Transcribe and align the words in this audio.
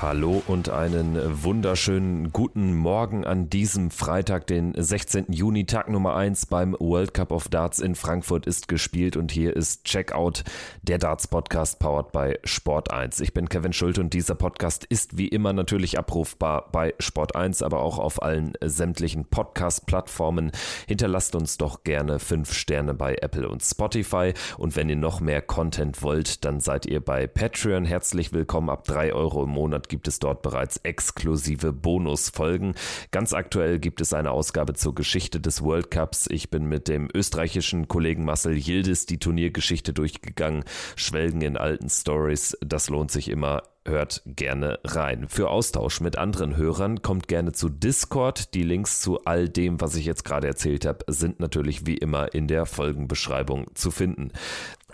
Hallo 0.00 0.44
und 0.46 0.68
einen 0.68 1.42
wunderschönen 1.42 2.30
guten 2.32 2.72
Morgen 2.76 3.24
an 3.24 3.50
diesem 3.50 3.90
Freitag, 3.90 4.46
den 4.46 4.72
16. 4.76 5.32
Juni, 5.32 5.66
Tag 5.66 5.90
Nummer 5.90 6.14
1 6.14 6.46
beim 6.46 6.76
World 6.78 7.14
Cup 7.14 7.32
of 7.32 7.48
Darts 7.48 7.80
in 7.80 7.96
Frankfurt 7.96 8.46
ist 8.46 8.68
gespielt 8.68 9.16
und 9.16 9.32
hier 9.32 9.56
ist 9.56 9.82
Checkout, 9.82 10.44
der 10.82 10.98
Darts 10.98 11.26
Podcast 11.26 11.80
powered 11.80 12.12
by 12.12 12.38
Sport 12.44 12.92
1. 12.92 13.18
Ich 13.18 13.34
bin 13.34 13.48
Kevin 13.48 13.72
Schulte 13.72 14.00
und 14.00 14.14
dieser 14.14 14.36
Podcast 14.36 14.84
ist 14.84 15.18
wie 15.18 15.26
immer 15.26 15.52
natürlich 15.52 15.98
abrufbar 15.98 16.70
bei 16.70 16.94
Sport 17.00 17.34
1, 17.34 17.62
aber 17.62 17.80
auch 17.80 17.98
auf 17.98 18.22
allen 18.22 18.52
sämtlichen 18.64 19.24
Podcast-Plattformen. 19.24 20.52
Hinterlasst 20.86 21.34
uns 21.34 21.56
doch 21.56 21.82
gerne 21.82 22.20
5 22.20 22.52
Sterne 22.52 22.94
bei 22.94 23.16
Apple 23.16 23.48
und 23.48 23.64
Spotify 23.64 24.32
und 24.58 24.76
wenn 24.76 24.90
ihr 24.90 24.94
noch 24.94 25.20
mehr 25.20 25.42
Content 25.42 26.02
wollt, 26.02 26.44
dann 26.44 26.60
seid 26.60 26.86
ihr 26.86 27.00
bei 27.00 27.26
Patreon 27.26 27.84
herzlich 27.84 28.32
willkommen 28.32 28.70
ab 28.70 28.84
3 28.84 29.12
Euro 29.12 29.42
im 29.42 29.50
Monat 29.50 29.87
gibt 29.88 30.08
es 30.08 30.18
dort 30.18 30.42
bereits 30.42 30.78
exklusive 30.78 31.72
Bonusfolgen. 31.72 32.74
Ganz 33.10 33.32
aktuell 33.32 33.78
gibt 33.78 34.00
es 34.00 34.12
eine 34.12 34.30
Ausgabe 34.30 34.74
zur 34.74 34.94
Geschichte 34.94 35.40
des 35.40 35.62
World 35.62 35.90
Cups. 35.90 36.26
Ich 36.30 36.50
bin 36.50 36.66
mit 36.66 36.88
dem 36.88 37.08
österreichischen 37.14 37.88
Kollegen 37.88 38.24
Marcel 38.24 38.56
Yildiz 38.56 39.06
die 39.06 39.18
Turniergeschichte 39.18 39.92
durchgegangen, 39.92 40.64
schwelgen 40.96 41.42
in 41.42 41.56
alten 41.56 41.88
Stories. 41.88 42.56
Das 42.60 42.88
lohnt 42.88 43.10
sich 43.10 43.28
immer 43.28 43.62
hört 43.88 44.22
gerne 44.26 44.78
rein. 44.84 45.26
Für 45.28 45.48
Austausch 45.48 46.00
mit 46.00 46.18
anderen 46.18 46.56
Hörern 46.56 47.02
kommt 47.02 47.26
gerne 47.26 47.52
zu 47.52 47.68
Discord. 47.68 48.54
Die 48.54 48.62
Links 48.62 49.00
zu 49.00 49.24
all 49.24 49.48
dem, 49.48 49.80
was 49.80 49.96
ich 49.96 50.04
jetzt 50.04 50.24
gerade 50.24 50.46
erzählt 50.46 50.86
habe, 50.86 51.04
sind 51.08 51.40
natürlich 51.40 51.86
wie 51.86 51.96
immer 51.96 52.34
in 52.34 52.46
der 52.46 52.66
Folgenbeschreibung 52.66 53.66
zu 53.74 53.90
finden. 53.90 54.32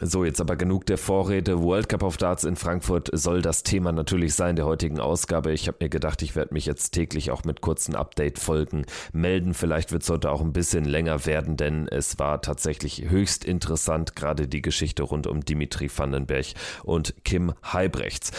So, 0.01 0.25
jetzt 0.25 0.41
aber 0.41 0.57
genug 0.57 0.87
der 0.87 0.99
Vorrede. 0.99 1.63
World 1.63 1.89
Cup 1.89 2.03
of 2.03 2.17
Darts 2.17 2.43
in 2.43 2.57
Frankfurt 2.57 3.11
soll 3.13 3.43
das 3.43 3.63
Thema 3.63 3.93
natürlich 3.93 4.35
sein 4.35 4.57
der 4.57 4.65
heutigen 4.65 4.99
Ausgabe. 4.99 5.53
Ich 5.53 5.69
habe 5.69 5.79
mir 5.81 5.89
gedacht, 5.89 6.21
ich 6.23 6.35
werde 6.35 6.53
mich 6.53 6.67
jetzt 6.67 6.91
täglich 6.91 7.31
auch 7.31 7.45
mit 7.45 7.61
kurzen 7.61 7.95
Update-Folgen 7.95 8.87
melden. 9.13 9.55
Vielleicht 9.55 9.93
wird 9.93 10.03
es 10.03 10.11
heute 10.11 10.33
auch 10.33 10.41
ein 10.41 10.53
bisschen 10.53 10.85
länger 10.85 11.27
werden, 11.27 11.57
denn 11.57 11.87
es 11.87 12.19
war 12.19 12.43
tatsächlich 12.43 13.09
höchst 13.09 13.45
interessant, 13.45 14.17
gerade 14.17 14.49
die 14.49 14.63
Geschichte 14.63 15.05
rund 15.05 15.29
um 15.29 15.45
Dimitri 15.45 15.89
Vandenberg 15.97 16.47
und 16.83 17.15
Kim 17.25 17.55
Heibrechts. 17.73 18.33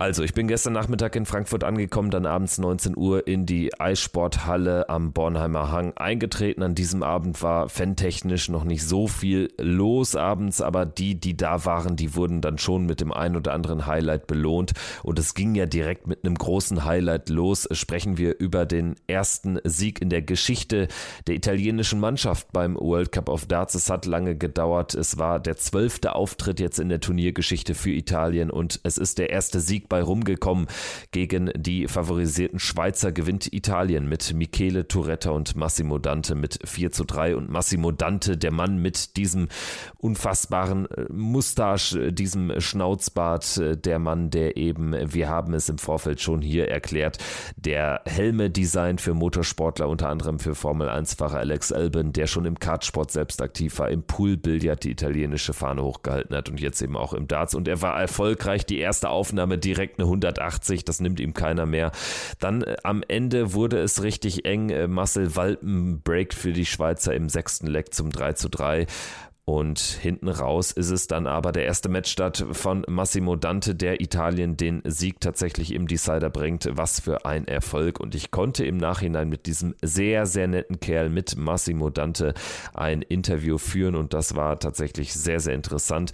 Also, 0.00 0.22
ich 0.22 0.32
bin 0.32 0.46
gestern 0.46 0.74
Nachmittag 0.74 1.16
in 1.16 1.26
Frankfurt 1.26 1.64
angekommen, 1.64 2.12
dann 2.12 2.24
abends 2.24 2.58
19 2.58 2.96
Uhr 2.96 3.26
in 3.26 3.46
die 3.46 3.80
Eissporthalle 3.80 4.88
am 4.88 5.12
Bornheimer 5.12 5.72
Hang 5.72 5.92
eingetreten. 5.96 6.62
An 6.62 6.76
diesem 6.76 7.02
Abend 7.02 7.42
war 7.42 7.68
fantechnisch 7.68 8.48
noch 8.48 8.62
nicht 8.62 8.86
so 8.86 9.08
viel 9.08 9.52
los 9.58 10.14
abends, 10.14 10.60
aber 10.60 10.86
die, 10.86 11.18
die 11.18 11.36
da 11.36 11.64
waren, 11.64 11.96
die 11.96 12.14
wurden 12.14 12.40
dann 12.40 12.58
schon 12.58 12.86
mit 12.86 13.00
dem 13.00 13.12
ein 13.12 13.34
oder 13.34 13.52
anderen 13.52 13.86
Highlight 13.86 14.28
belohnt. 14.28 14.72
Und 15.02 15.18
es 15.18 15.34
ging 15.34 15.56
ja 15.56 15.66
direkt 15.66 16.06
mit 16.06 16.24
einem 16.24 16.36
großen 16.36 16.84
Highlight 16.84 17.28
los. 17.28 17.66
Sprechen 17.72 18.18
wir 18.18 18.38
über 18.38 18.66
den 18.66 18.94
ersten 19.08 19.58
Sieg 19.64 20.00
in 20.00 20.10
der 20.10 20.22
Geschichte 20.22 20.86
der 21.26 21.34
italienischen 21.34 21.98
Mannschaft 21.98 22.52
beim 22.52 22.76
World 22.76 23.10
Cup 23.10 23.28
of 23.28 23.46
Darts. 23.46 23.74
Es 23.74 23.90
hat 23.90 24.06
lange 24.06 24.36
gedauert. 24.36 24.94
Es 24.94 25.18
war 25.18 25.40
der 25.40 25.56
zwölfte 25.56 26.14
Auftritt 26.14 26.60
jetzt 26.60 26.78
in 26.78 26.88
der 26.88 27.00
Turniergeschichte 27.00 27.74
für 27.74 27.90
Italien 27.90 28.52
und 28.52 28.78
es 28.84 28.96
ist 28.96 29.18
der 29.18 29.30
erste 29.30 29.58
Sieg 29.58 29.87
bei 29.88 30.02
rumgekommen. 30.02 30.66
Gegen 31.10 31.50
die 31.56 31.88
favorisierten 31.88 32.58
Schweizer 32.58 33.12
gewinnt 33.12 33.52
Italien 33.52 34.08
mit 34.08 34.34
Michele 34.34 34.88
Turetta 34.88 35.30
und 35.30 35.56
Massimo 35.56 35.98
Dante 35.98 36.34
mit 36.34 36.58
4 36.64 36.92
zu 36.92 37.04
3 37.04 37.36
und 37.36 37.50
Massimo 37.50 37.92
Dante, 37.92 38.36
der 38.36 38.52
Mann 38.52 38.78
mit 38.78 39.16
diesem 39.16 39.48
unfassbaren 39.96 40.86
äh, 40.90 41.06
Mustache, 41.12 42.06
äh, 42.06 42.12
diesem 42.12 42.60
Schnauzbart, 42.60 43.56
äh, 43.58 43.76
der 43.76 43.98
Mann, 43.98 44.30
der 44.30 44.56
eben, 44.56 44.94
wir 45.12 45.28
haben 45.28 45.54
es 45.54 45.68
im 45.68 45.78
Vorfeld 45.78 46.20
schon 46.20 46.42
hier 46.42 46.68
erklärt, 46.68 47.18
der 47.56 48.02
Helme 48.04 48.50
designt 48.50 49.00
für 49.00 49.14
Motorsportler, 49.14 49.88
unter 49.88 50.08
anderem 50.08 50.38
für 50.38 50.54
Formel 50.54 50.88
1-Fahrer 50.88 51.38
Alex 51.38 51.72
Albon, 51.72 52.12
der 52.12 52.26
schon 52.26 52.44
im 52.44 52.58
Kartsport 52.58 53.10
selbst 53.10 53.42
aktiv 53.42 53.78
war, 53.78 53.90
im 53.90 54.02
Poolbillard 54.02 54.84
die 54.84 54.90
italienische 54.90 55.52
Fahne 55.52 55.82
hochgehalten 55.82 56.36
hat 56.36 56.48
und 56.48 56.60
jetzt 56.60 56.82
eben 56.82 56.96
auch 56.96 57.12
im 57.12 57.28
Darts 57.28 57.54
und 57.54 57.68
er 57.68 57.82
war 57.82 58.00
erfolgreich. 58.00 58.66
Die 58.66 58.78
erste 58.78 59.10
Aufnahme 59.10 59.58
direkt 59.58 59.77
direkt 59.78 59.98
eine 59.98 60.06
180, 60.06 60.84
das 60.84 61.00
nimmt 61.00 61.20
ihm 61.20 61.32
keiner 61.32 61.64
mehr. 61.64 61.92
Dann 62.40 62.62
äh, 62.62 62.76
am 62.82 63.02
Ende 63.06 63.54
wurde 63.54 63.78
es 63.78 64.02
richtig 64.02 64.44
eng. 64.44 64.70
Äh, 64.70 64.88
Marcel 64.88 65.36
Walpen 65.36 66.02
breakt 66.02 66.34
für 66.34 66.52
die 66.52 66.66
Schweizer 66.66 67.14
im 67.14 67.28
sechsten 67.28 67.68
Leck 67.68 67.94
zum 67.94 68.10
3 68.10 68.32
zu 68.34 68.48
3. 68.48 68.86
Und 69.44 69.78
hinten 69.78 70.28
raus 70.28 70.72
ist 70.72 70.90
es 70.90 71.06
dann 71.06 71.26
aber 71.26 71.52
der 71.52 71.64
erste 71.64 71.88
Matchstart 71.88 72.44
von 72.52 72.84
Massimo 72.86 73.34
Dante, 73.34 73.74
der 73.74 74.02
Italien 74.02 74.58
den 74.58 74.82
Sieg 74.84 75.22
tatsächlich 75.22 75.72
im 75.72 75.88
Decider 75.88 76.28
bringt. 76.28 76.68
Was 76.72 77.00
für 77.00 77.24
ein 77.24 77.48
Erfolg. 77.48 77.98
Und 77.98 78.14
ich 78.14 78.30
konnte 78.30 78.66
im 78.66 78.76
Nachhinein 78.76 79.30
mit 79.30 79.46
diesem 79.46 79.74
sehr, 79.80 80.26
sehr 80.26 80.48
netten 80.48 80.80
Kerl, 80.80 81.08
mit 81.08 81.38
Massimo 81.38 81.88
Dante, 81.88 82.34
ein 82.74 83.00
Interview 83.00 83.56
führen. 83.56 83.94
Und 83.94 84.12
das 84.12 84.36
war 84.36 84.58
tatsächlich 84.58 85.14
sehr, 85.14 85.40
sehr 85.40 85.54
interessant. 85.54 86.12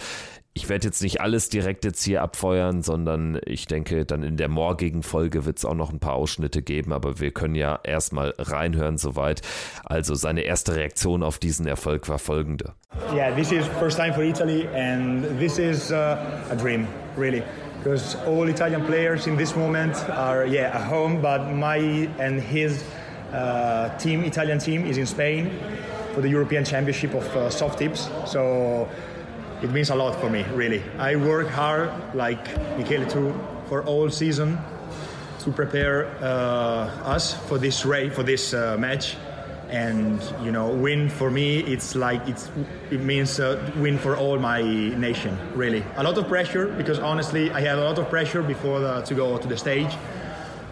Ich 0.57 0.69
werde 0.69 0.87
jetzt 0.87 1.03
nicht 1.03 1.21
alles 1.21 1.49
direkt 1.49 1.85
jetzt 1.85 2.05
hier 2.05 2.23
abfeuern, 2.23 2.81
sondern 2.81 3.41
ich 3.45 3.67
denke, 3.67 4.05
dann 4.05 4.23
in 4.23 4.37
der 4.37 4.49
morgigen 4.49 5.03
Folge 5.03 5.45
wird 5.47 5.59
es 5.59 5.65
auch 5.65 5.75
noch 5.75 5.93
ein 5.93 5.99
paar 5.99 6.15
Ausschnitte 6.15 6.63
geben, 6.63 6.93
aber 6.93 7.19
wir 7.19 7.33
können 7.33 7.57
ja 7.57 7.81
erstmal 7.83 8.35
reinhören 8.39 8.97
soweit. 8.97 9.43
Also 9.85 10.15
seine 10.15 10.43
erste 10.43 10.77
Reaktion 10.77 11.25
auf 11.25 11.41
diesen 11.41 11.67
Erfolg 11.67 12.09
war 12.09 12.21
folgende. 12.21 12.73
Yeah, 13.13 13.35
this 13.35 13.51
is 13.51 13.67
first 13.81 13.99
time 13.99 14.15
for 14.15 14.23
Italy 14.23 14.69
and 14.73 15.25
this 15.41 15.59
is 15.59 15.91
uh, 15.91 16.17
a 16.49 16.55
dream, 16.57 16.87
really. 17.17 17.43
Because 17.83 18.17
all 18.25 18.49
Italian 18.49 18.85
players 18.87 19.27
in 19.27 19.37
this 19.37 19.57
moment 19.57 19.97
are 20.09 20.47
yeah 20.47 20.73
at 20.73 20.89
home, 20.89 21.21
but 21.21 21.53
my 21.53 22.09
and 22.21 22.41
his 22.41 22.85
uh, 23.33 23.89
team, 23.99 24.23
Italian 24.23 24.61
team, 24.61 24.87
is 24.87 24.99
in 24.99 25.07
Spain 25.07 25.51
for 26.15 26.23
the 26.23 26.29
European 26.29 26.65
Championship 26.65 27.13
of 27.13 27.25
uh, 27.37 27.51
soft 27.51 27.81
tips. 27.81 28.09
So 28.25 28.89
it 29.65 29.73
means 29.73 29.89
a 29.89 29.95
lot 29.95 30.21
for 30.21 30.29
me, 30.29 30.45
really. 30.53 30.83
I 30.99 31.17
work 31.17 31.49
hard, 31.49 31.91
like 32.15 32.45
Michele 32.77 33.07
too, 33.07 33.35
for 33.67 33.83
all 33.85 34.11
season 34.11 34.59
to 35.41 35.51
prepare 35.51 36.07
uh, 36.21 37.15
us 37.15 37.33
for 37.49 37.57
this 37.57 37.87
race, 37.87 38.15
for 38.15 38.23
this 38.23 38.53
uh, 38.53 38.77
match. 38.79 39.17
And 39.71 40.23
you 40.43 40.53
know, 40.53 40.69
win 40.69 41.09
for 41.09 41.31
me, 41.31 41.61
it's 41.61 41.95
like 41.95 42.29
it's 42.29 42.51
it 42.91 43.01
means 43.01 43.41
uh, 43.41 43.73
win 43.77 43.97
for 43.97 44.17
all 44.17 44.39
my 44.39 44.61
nation. 44.61 45.37
Really, 45.55 45.83
a 45.97 46.03
lot 46.03 46.19
of 46.19 46.29
pressure 46.29 46.67
because 46.67 46.99
honestly, 46.99 47.51
I 47.51 47.61
had 47.61 47.79
a 47.79 47.85
lot 47.85 47.99
of 47.99 48.11
pressure 48.11 48.43
before 48.43 48.81
the, 48.81 49.01
to 49.01 49.15
go 49.15 49.39
to 49.39 49.49
the 49.49 49.57
stage. 49.57 49.97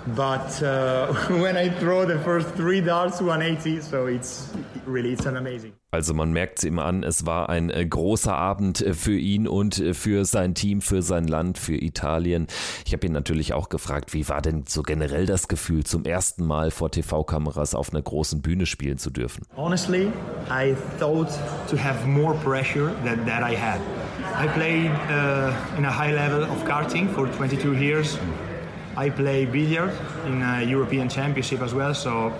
But 0.06 0.62
uh, 0.62 1.12
when 1.28 1.56
I 1.56 1.68
throw 1.68 2.04
the 2.04 2.18
first 2.18 2.48
three 2.56 2.80
darts 2.80 3.20
180, 3.20 3.80
so 3.80 4.06
it's 4.06 4.52
really 4.84 5.12
it's 5.12 5.26
an 5.26 5.36
amazing. 5.36 5.74
Also 5.92 6.14
man 6.14 6.32
merkt 6.32 6.58
es 6.58 6.64
ihm 6.64 6.78
an, 6.78 7.04
es 7.04 7.26
war 7.26 7.50
ein 7.50 7.68
äh, 7.68 7.84
großer 7.84 8.34
Abend 8.34 8.80
äh, 8.80 8.94
für 8.94 9.16
ihn 9.16 9.46
und 9.46 9.78
äh, 9.78 9.92
für 9.92 10.24
sein 10.24 10.54
Team, 10.54 10.80
für 10.80 11.02
sein 11.02 11.28
Land, 11.28 11.58
für 11.58 11.74
Italien. 11.74 12.46
Ich 12.86 12.94
habe 12.94 13.06
ihn 13.06 13.12
natürlich 13.12 13.52
auch 13.52 13.68
gefragt, 13.68 14.14
wie 14.14 14.26
war 14.28 14.40
denn 14.40 14.64
so 14.66 14.82
generell 14.82 15.26
das 15.26 15.48
Gefühl, 15.48 15.84
zum 15.84 16.04
ersten 16.04 16.46
Mal 16.46 16.70
vor 16.70 16.90
TV-Kameras 16.90 17.74
auf 17.74 17.92
einer 17.92 18.00
großen 18.00 18.40
Bühne 18.40 18.64
spielen 18.64 18.96
zu 18.96 19.10
dürfen? 19.10 19.44
Honestly, 19.54 20.10
I 20.48 20.74
thought 20.98 21.28
to 21.70 21.76
have 21.76 22.06
more 22.06 22.34
pressure 22.36 22.92
than 23.04 23.26
that 23.26 23.42
I 23.42 23.54
had. 23.54 23.80
I 24.34 24.48
played 24.48 24.90
uh, 25.10 25.52
in 25.76 25.84
a 25.84 25.90
high 25.90 26.12
level 26.12 26.42
of 26.44 26.64
karting 26.64 27.10
for 27.10 27.30
22 27.36 27.74
years. 27.74 28.18
I 28.96 29.10
play 29.10 29.46
billiard 29.46 29.92
in 30.26 30.42
a 30.42 30.62
European 30.62 31.08
Championship 31.08 31.62
as 31.62 31.72
well, 31.72 31.94
so 31.94 32.32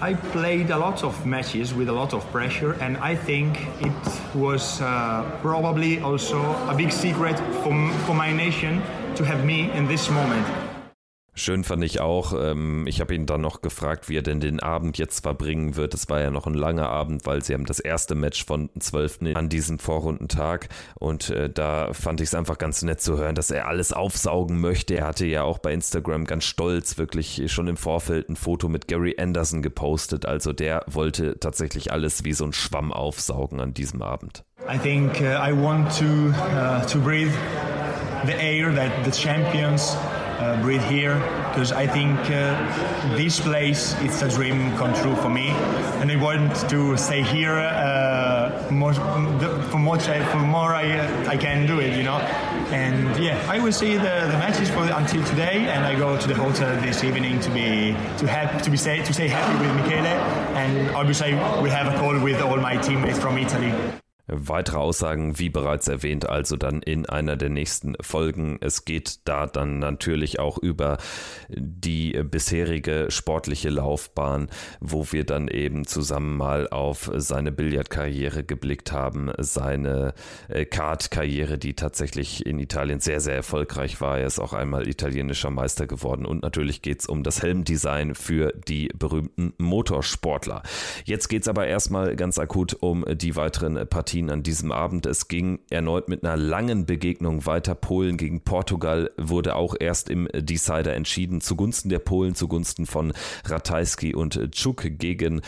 I 0.00 0.14
played 0.14 0.70
a 0.70 0.78
lot 0.78 1.02
of 1.02 1.24
matches 1.24 1.72
with 1.72 1.88
a 1.88 1.92
lot 1.92 2.12
of 2.12 2.24
pressure, 2.30 2.74
and 2.74 2.96
I 2.98 3.16
think 3.16 3.66
it 3.80 4.34
was 4.34 4.80
uh, 4.80 5.38
probably 5.42 6.00
also 6.00 6.40
a 6.68 6.74
big 6.74 6.92
secret 6.92 7.38
for, 7.62 7.90
for 8.04 8.14
my 8.14 8.32
nation 8.32 8.82
to 9.16 9.24
have 9.24 9.44
me 9.44 9.70
in 9.72 9.88
this 9.88 10.10
moment. 10.10 10.65
Schön 11.38 11.64
fand 11.64 11.84
ich 11.84 12.00
auch, 12.00 12.32
ähm, 12.32 12.86
ich 12.86 13.02
habe 13.02 13.14
ihn 13.14 13.26
dann 13.26 13.42
noch 13.42 13.60
gefragt, 13.60 14.08
wie 14.08 14.16
er 14.16 14.22
denn 14.22 14.40
den 14.40 14.58
Abend 14.58 14.96
jetzt 14.96 15.20
verbringen 15.20 15.76
wird. 15.76 15.92
Es 15.92 16.08
war 16.08 16.18
ja 16.18 16.30
noch 16.30 16.46
ein 16.46 16.54
langer 16.54 16.88
Abend, 16.88 17.26
weil 17.26 17.44
sie 17.44 17.52
haben 17.52 17.66
das 17.66 17.78
erste 17.78 18.14
Match 18.14 18.46
von 18.46 18.70
12. 18.80 19.34
an 19.34 19.50
diesem 19.50 19.78
Vorrundentag 19.78 20.70
und 20.94 21.28
äh, 21.28 21.50
da 21.50 21.92
fand 21.92 22.22
ich 22.22 22.28
es 22.28 22.34
einfach 22.34 22.56
ganz 22.56 22.80
nett 22.80 23.02
zu 23.02 23.18
hören, 23.18 23.34
dass 23.34 23.50
er 23.50 23.68
alles 23.68 23.92
aufsaugen 23.92 24.62
möchte. 24.62 24.96
Er 24.96 25.08
hatte 25.08 25.26
ja 25.26 25.42
auch 25.42 25.58
bei 25.58 25.74
Instagram 25.74 26.24
ganz 26.24 26.44
stolz 26.44 26.96
wirklich 26.96 27.52
schon 27.52 27.68
im 27.68 27.76
Vorfeld 27.76 28.30
ein 28.30 28.36
Foto 28.36 28.70
mit 28.70 28.88
Gary 28.88 29.16
Anderson 29.18 29.60
gepostet. 29.60 30.24
Also 30.24 30.54
der 30.54 30.84
wollte 30.86 31.38
tatsächlich 31.38 31.92
alles 31.92 32.24
wie 32.24 32.32
so 32.32 32.46
ein 32.46 32.54
Schwamm 32.54 32.94
aufsaugen 32.94 33.60
an 33.60 33.74
diesem 33.74 34.00
Abend. 34.00 34.42
I 34.72 34.78
think 34.78 35.20
uh, 35.20 35.24
I 35.24 35.52
want 35.52 35.94
to 35.98 36.32
uh, 36.56 36.80
to 36.86 36.98
breathe 36.98 37.34
the 38.24 38.32
air 38.32 38.74
that 38.74 38.90
the 39.04 39.10
champions 39.10 39.98
uh, 40.38 40.60
breathe 40.62 40.82
here 40.82 41.14
because 41.48 41.72
I 41.72 41.86
think 41.86 42.18
uh, 42.30 43.16
this 43.16 43.40
place 43.40 43.94
it's 44.00 44.22
a 44.22 44.28
dream 44.28 44.76
come 44.76 44.92
true 44.94 45.16
for 45.16 45.30
me, 45.30 45.48
and 46.00 46.10
I 46.10 46.16
want 46.16 46.54
to 46.70 46.96
stay 46.96 47.22
here 47.22 47.58
uh, 47.58 48.68
more, 48.70 48.94
for 48.94 49.78
more 49.78 49.98
for 49.98 50.38
more 50.38 50.74
I, 50.74 50.98
uh, 50.98 51.28
I 51.28 51.36
can 51.36 51.66
do 51.66 51.80
it, 51.80 51.96
you 51.96 52.02
know. 52.02 52.18
And 52.70 53.16
yeah, 53.22 53.42
I 53.48 53.58
will 53.58 53.72
see 53.72 53.96
the, 53.96 54.28
the 54.30 54.38
matches 54.38 54.68
for 54.70 54.82
until 54.82 55.24
today, 55.24 55.68
and 55.68 55.84
I 55.84 55.94
go 55.96 56.18
to 56.18 56.28
the 56.28 56.34
hotel 56.34 56.80
this 56.80 57.04
evening 57.04 57.40
to 57.40 57.50
be 57.50 57.96
to 58.18 58.26
have 58.26 58.62
to 58.62 58.70
be 58.70 58.76
stay 58.76 59.02
to 59.02 59.12
stay 59.12 59.28
happy 59.28 59.56
with 59.64 59.74
Michele, 59.76 60.06
and 60.56 60.90
obviously 60.90 61.34
we 61.62 61.70
have 61.70 61.92
a 61.92 61.96
call 61.98 62.18
with 62.20 62.40
all 62.42 62.56
my 62.58 62.76
teammates 62.76 63.18
from 63.18 63.38
Italy. 63.38 63.72
Weitere 64.28 64.78
Aussagen, 64.78 65.38
wie 65.38 65.50
bereits 65.50 65.86
erwähnt, 65.86 66.28
also 66.28 66.56
dann 66.56 66.82
in 66.82 67.06
einer 67.06 67.36
der 67.36 67.48
nächsten 67.48 67.94
Folgen. 68.00 68.58
Es 68.60 68.84
geht 68.84 69.20
da 69.28 69.46
dann 69.46 69.78
natürlich 69.78 70.40
auch 70.40 70.58
über 70.58 70.98
die 71.48 72.20
bisherige 72.24 73.06
sportliche 73.08 73.70
Laufbahn, 73.70 74.48
wo 74.80 75.06
wir 75.12 75.22
dann 75.22 75.46
eben 75.46 75.86
zusammen 75.86 76.36
mal 76.36 76.68
auf 76.68 77.08
seine 77.14 77.52
Billardkarriere 77.52 78.42
geblickt 78.42 78.90
haben, 78.90 79.30
seine 79.38 80.12
äh, 80.48 80.64
Kartkarriere, 80.64 81.56
die 81.56 81.74
tatsächlich 81.74 82.44
in 82.44 82.58
Italien 82.58 82.98
sehr, 82.98 83.20
sehr 83.20 83.36
erfolgreich 83.36 84.00
war. 84.00 84.18
Er 84.18 84.26
ist 84.26 84.40
auch 84.40 84.54
einmal 84.54 84.88
italienischer 84.88 85.50
Meister 85.50 85.86
geworden 85.86 86.26
und 86.26 86.42
natürlich 86.42 86.82
geht 86.82 86.98
es 86.98 87.06
um 87.06 87.22
das 87.22 87.42
Helmdesign 87.42 88.16
für 88.16 88.52
die 88.66 88.88
berühmten 88.88 89.52
Motorsportler. 89.58 90.64
Jetzt 91.04 91.28
geht 91.28 91.42
es 91.42 91.48
aber 91.48 91.68
erstmal 91.68 92.16
ganz 92.16 92.40
akut 92.40 92.74
um 92.80 93.04
die 93.08 93.36
weiteren 93.36 93.86
Partien 93.88 94.15
Partien 94.16 94.30
an 94.30 94.42
diesem 94.42 94.72
Abend. 94.72 95.04
Es 95.04 95.28
ging 95.28 95.58
erneut 95.68 96.08
mit 96.08 96.24
einer 96.24 96.38
langen 96.38 96.86
Begegnung 96.86 97.44
weiter. 97.44 97.74
Polen 97.74 98.16
gegen 98.16 98.40
Portugal 98.40 99.10
wurde 99.18 99.56
auch 99.56 99.74
erst 99.78 100.08
im 100.08 100.26
Decider 100.32 100.94
entschieden, 100.94 101.42
zugunsten 101.42 101.90
der 101.90 101.98
Polen, 101.98 102.34
zugunsten 102.34 102.86
von 102.86 103.12
Ratajski 103.44 104.14
und 104.14 104.52
Czuk 104.52 104.86
gegen 104.98 105.42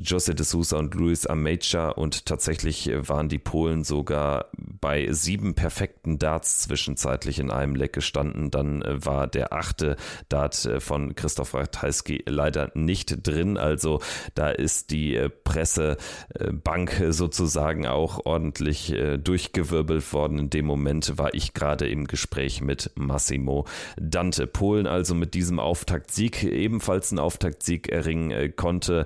Jose 0.00 0.36
de 0.36 0.44
Sousa 0.46 0.78
und 0.78 0.94
Luis 0.94 1.26
Amecha. 1.26 1.88
Und 1.88 2.26
tatsächlich 2.26 2.90
waren 2.94 3.28
die 3.28 3.40
Polen 3.40 3.82
sogar 3.82 4.46
bei 4.56 5.08
sieben 5.10 5.54
perfekten 5.54 6.20
Darts 6.20 6.60
zwischenzeitlich 6.60 7.40
in 7.40 7.50
einem 7.50 7.74
Leck 7.74 7.92
gestanden. 7.92 8.52
Dann 8.52 8.84
war 8.86 9.26
der 9.26 9.52
achte 9.52 9.96
Dart 10.28 10.68
von 10.78 11.16
Christoph 11.16 11.54
Ratajski 11.54 12.22
leider 12.26 12.70
nicht 12.74 13.26
drin. 13.26 13.58
Also 13.58 14.00
da 14.36 14.50
ist 14.50 14.92
die 14.92 15.28
Pressebank 15.42 17.02
sozusagen 17.10 17.86
auch 17.86 18.11
auch 18.12 18.26
ordentlich 18.26 18.92
äh, 18.92 19.18
durchgewirbelt 19.18 20.12
worden. 20.12 20.38
In 20.38 20.50
dem 20.50 20.66
Moment 20.66 21.18
war 21.18 21.34
ich 21.34 21.54
gerade 21.54 21.88
im 21.88 22.06
Gespräch 22.06 22.60
mit 22.60 22.90
Massimo 22.94 23.66
Dante. 24.00 24.46
Polen 24.46 24.86
also 24.86 25.14
mit 25.14 25.34
diesem 25.34 25.58
Auftaktsieg 25.58 26.44
ebenfalls 26.44 27.10
einen 27.10 27.18
Auftaktsieg 27.18 27.88
erringen 27.88 28.30
äh, 28.30 28.48
konnte. 28.48 29.04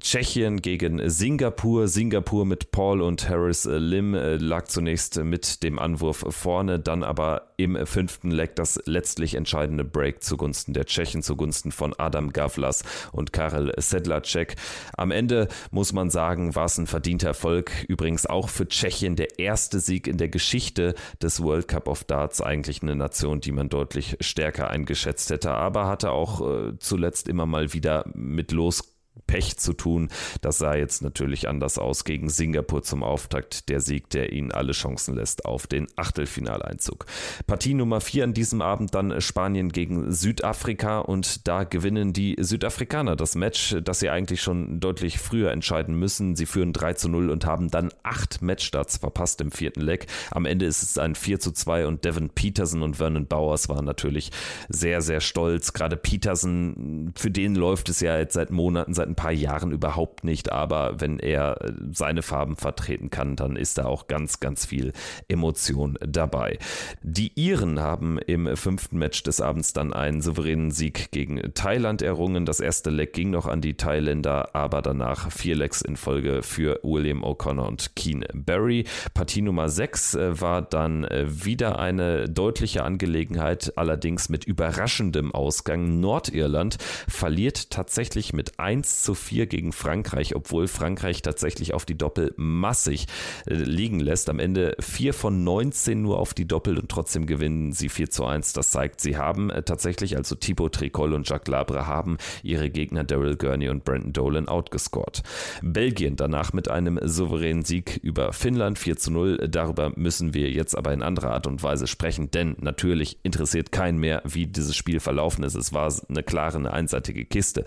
Tschechien 0.00 0.60
gegen 0.60 1.08
Singapur. 1.08 1.88
Singapur 1.88 2.44
mit 2.44 2.70
Paul 2.70 3.00
und 3.00 3.28
Harris 3.28 3.64
Lim 3.64 4.14
äh, 4.14 4.36
lag 4.36 4.64
zunächst 4.64 5.22
mit 5.22 5.62
dem 5.62 5.78
Anwurf 5.78 6.24
vorne, 6.30 6.78
dann 6.78 7.02
aber 7.02 7.52
im 7.56 7.86
fünften 7.86 8.30
Leg 8.30 8.54
das 8.56 8.80
letztlich 8.86 9.34
entscheidende 9.34 9.84
Break 9.84 10.22
zugunsten 10.22 10.72
der 10.72 10.86
Tschechen, 10.86 11.22
zugunsten 11.22 11.72
von 11.72 11.94
Adam 11.96 12.32
Gavlas 12.32 12.84
und 13.12 13.32
Karel 13.32 13.72
Sedlacek. 13.76 14.56
Am 14.96 15.10
Ende 15.10 15.48
muss 15.70 15.92
man 15.92 16.10
sagen, 16.10 16.54
war 16.54 16.66
es 16.66 16.78
ein 16.78 16.86
verdienter 16.86 17.28
Erfolg. 17.28 17.72
Übrigens 17.88 18.26
auch 18.30 18.48
für 18.48 18.68
Tschechien 18.68 19.16
der 19.16 19.38
erste 19.38 19.80
Sieg 19.80 20.06
in 20.06 20.16
der 20.16 20.28
Geschichte 20.28 20.94
des 21.22 21.42
World 21.42 21.68
Cup 21.68 21.88
of 21.88 22.04
Darts. 22.04 22.40
Eigentlich 22.40 22.82
eine 22.82 22.96
Nation, 22.96 23.40
die 23.40 23.52
man 23.52 23.68
deutlich 23.68 24.16
stärker 24.20 24.70
eingeschätzt 24.70 25.30
hätte, 25.30 25.52
aber 25.52 25.86
hatte 25.86 26.10
auch 26.10 26.40
äh, 26.40 26.78
zuletzt 26.78 27.28
immer 27.28 27.46
mal 27.46 27.72
wieder 27.72 28.04
mit 28.14 28.52
los 28.52 28.97
Pech 29.28 29.56
zu 29.58 29.74
tun. 29.74 30.08
Das 30.40 30.58
sah 30.58 30.74
jetzt 30.74 31.02
natürlich 31.02 31.48
anders 31.48 31.78
aus 31.78 32.02
gegen 32.02 32.28
Singapur 32.28 32.82
zum 32.82 33.04
Auftakt. 33.04 33.68
Der 33.68 33.80
Sieg, 33.80 34.10
der 34.10 34.32
ihnen 34.32 34.50
alle 34.50 34.72
Chancen 34.72 35.14
lässt 35.14 35.44
auf 35.44 35.68
den 35.68 35.86
Achtelfinaleinzug. 35.94 37.06
Partie 37.46 37.74
Nummer 37.74 38.00
4 38.00 38.24
an 38.24 38.34
diesem 38.34 38.60
Abend 38.60 38.94
dann 38.94 39.20
Spanien 39.20 39.70
gegen 39.70 40.10
Südafrika 40.10 40.98
und 40.98 41.46
da 41.46 41.62
gewinnen 41.62 42.12
die 42.12 42.36
Südafrikaner 42.40 43.14
das 43.14 43.36
Match, 43.36 43.76
das 43.84 44.00
sie 44.00 44.08
eigentlich 44.10 44.40
schon 44.40 44.80
deutlich 44.80 45.18
früher 45.18 45.52
entscheiden 45.52 45.94
müssen. 45.94 46.34
Sie 46.34 46.46
führen 46.46 46.72
3 46.72 46.94
zu 46.94 47.08
0 47.08 47.30
und 47.30 47.44
haben 47.44 47.70
dann 47.70 47.90
acht 48.02 48.40
Matchstarts 48.40 48.96
verpasst 48.96 49.40
im 49.42 49.52
vierten 49.52 49.82
Leg. 49.82 50.06
Am 50.30 50.46
Ende 50.46 50.64
ist 50.64 50.82
es 50.82 50.96
ein 50.96 51.14
4 51.14 51.38
zu 51.38 51.52
2 51.52 51.86
und 51.86 52.04
Devin 52.04 52.30
Peterson 52.30 52.82
und 52.82 52.96
Vernon 52.96 53.26
Bowers 53.26 53.68
waren 53.68 53.84
natürlich 53.84 54.30
sehr, 54.70 55.02
sehr 55.02 55.20
stolz. 55.20 55.74
Gerade 55.74 55.98
Peterson, 55.98 57.12
für 57.14 57.30
den 57.30 57.54
läuft 57.54 57.90
es 57.90 58.00
ja 58.00 58.18
jetzt 58.18 58.32
seit 58.32 58.50
Monaten, 58.50 58.94
seit 58.94 59.08
ein 59.08 59.17
paar 59.18 59.32
Jahren 59.32 59.72
überhaupt 59.72 60.22
nicht, 60.22 60.52
aber 60.52 61.00
wenn 61.00 61.18
er 61.18 61.60
äh, 61.60 61.72
seine 61.90 62.22
Farben 62.22 62.54
vertreten 62.54 63.10
kann, 63.10 63.34
dann 63.34 63.56
ist 63.56 63.76
da 63.76 63.84
auch 63.86 64.06
ganz, 64.06 64.38
ganz 64.38 64.64
viel 64.64 64.92
Emotion 65.26 65.98
dabei. 66.00 66.58
Die 67.02 67.32
Iren 67.34 67.80
haben 67.80 68.18
im 68.18 68.56
fünften 68.56 68.96
Match 68.96 69.24
des 69.24 69.40
Abends 69.40 69.72
dann 69.72 69.92
einen 69.92 70.20
souveränen 70.20 70.70
Sieg 70.70 71.10
gegen 71.10 71.52
Thailand 71.54 72.00
errungen. 72.00 72.46
Das 72.46 72.60
erste 72.60 72.90
Leg 72.90 73.12
ging 73.12 73.30
noch 73.30 73.46
an 73.46 73.60
die 73.60 73.74
Thailänder, 73.74 74.54
aber 74.54 74.82
danach 74.82 75.32
vier 75.32 75.56
Legs 75.56 75.82
in 75.82 75.96
Folge 75.96 76.44
für 76.44 76.78
William 76.84 77.24
O'Connor 77.24 77.66
und 77.66 77.96
Keen 77.96 78.24
Barry. 78.32 78.84
Partie 79.14 79.42
Nummer 79.42 79.68
6 79.68 80.14
äh, 80.14 80.40
war 80.40 80.62
dann 80.62 81.02
äh, 81.02 81.26
wieder 81.44 81.80
eine 81.80 82.28
deutliche 82.28 82.84
Angelegenheit, 82.84 83.72
allerdings 83.74 84.28
mit 84.28 84.44
überraschendem 84.44 85.34
Ausgang. 85.34 85.98
Nordirland 85.98 86.78
verliert 87.08 87.70
tatsächlich 87.70 88.32
mit 88.32 88.60
1 88.60 89.07
zu 89.08 89.14
4 89.14 89.46
gegen 89.46 89.72
Frankreich, 89.72 90.36
obwohl 90.36 90.68
Frankreich 90.68 91.22
tatsächlich 91.22 91.72
auf 91.72 91.86
die 91.86 91.96
Doppel 91.96 92.34
massig 92.36 93.06
äh, 93.46 93.54
liegen 93.54 94.00
lässt. 94.00 94.28
Am 94.28 94.38
Ende 94.38 94.76
4 94.80 95.14
von 95.14 95.44
19 95.44 96.02
nur 96.02 96.18
auf 96.18 96.34
die 96.34 96.46
Doppel 96.46 96.78
und 96.78 96.90
trotzdem 96.90 97.24
gewinnen 97.24 97.72
sie 97.72 97.88
4 97.88 98.10
zu 98.10 98.26
1. 98.26 98.52
Das 98.52 98.70
zeigt, 98.70 99.00
sie 99.00 99.16
haben 99.16 99.48
äh, 99.48 99.62
tatsächlich, 99.62 100.18
also 100.18 100.34
Thibaut 100.34 100.74
Tricol 100.74 101.14
und 101.14 101.26
Jacques 101.26 101.50
Labre 101.50 101.86
haben 101.86 102.18
ihre 102.42 102.68
Gegner 102.68 103.02
Daryl 103.02 103.36
Gurney 103.36 103.70
und 103.70 103.82
Brandon 103.82 104.12
Dolan 104.12 104.46
outgescored. 104.46 105.22
Belgien 105.62 106.16
danach 106.16 106.52
mit 106.52 106.68
einem 106.68 107.00
souveränen 107.02 107.64
Sieg 107.64 107.98
über 108.02 108.34
Finnland 108.34 108.78
4 108.78 108.98
zu 108.98 109.10
0. 109.10 109.48
Darüber 109.48 109.90
müssen 109.96 110.34
wir 110.34 110.50
jetzt 110.50 110.76
aber 110.76 110.92
in 110.92 111.02
anderer 111.02 111.30
Art 111.30 111.46
und 111.46 111.62
Weise 111.62 111.86
sprechen, 111.86 112.30
denn 112.30 112.56
natürlich 112.60 113.20
interessiert 113.22 113.72
keinen 113.72 114.00
mehr, 114.00 114.20
wie 114.26 114.46
dieses 114.46 114.76
Spiel 114.76 115.00
verlaufen 115.00 115.44
ist. 115.44 115.54
Es 115.54 115.72
war 115.72 115.90
eine 116.10 116.22
klare, 116.22 116.58
eine 116.58 116.74
einseitige 116.74 117.24
Kiste. 117.24 117.64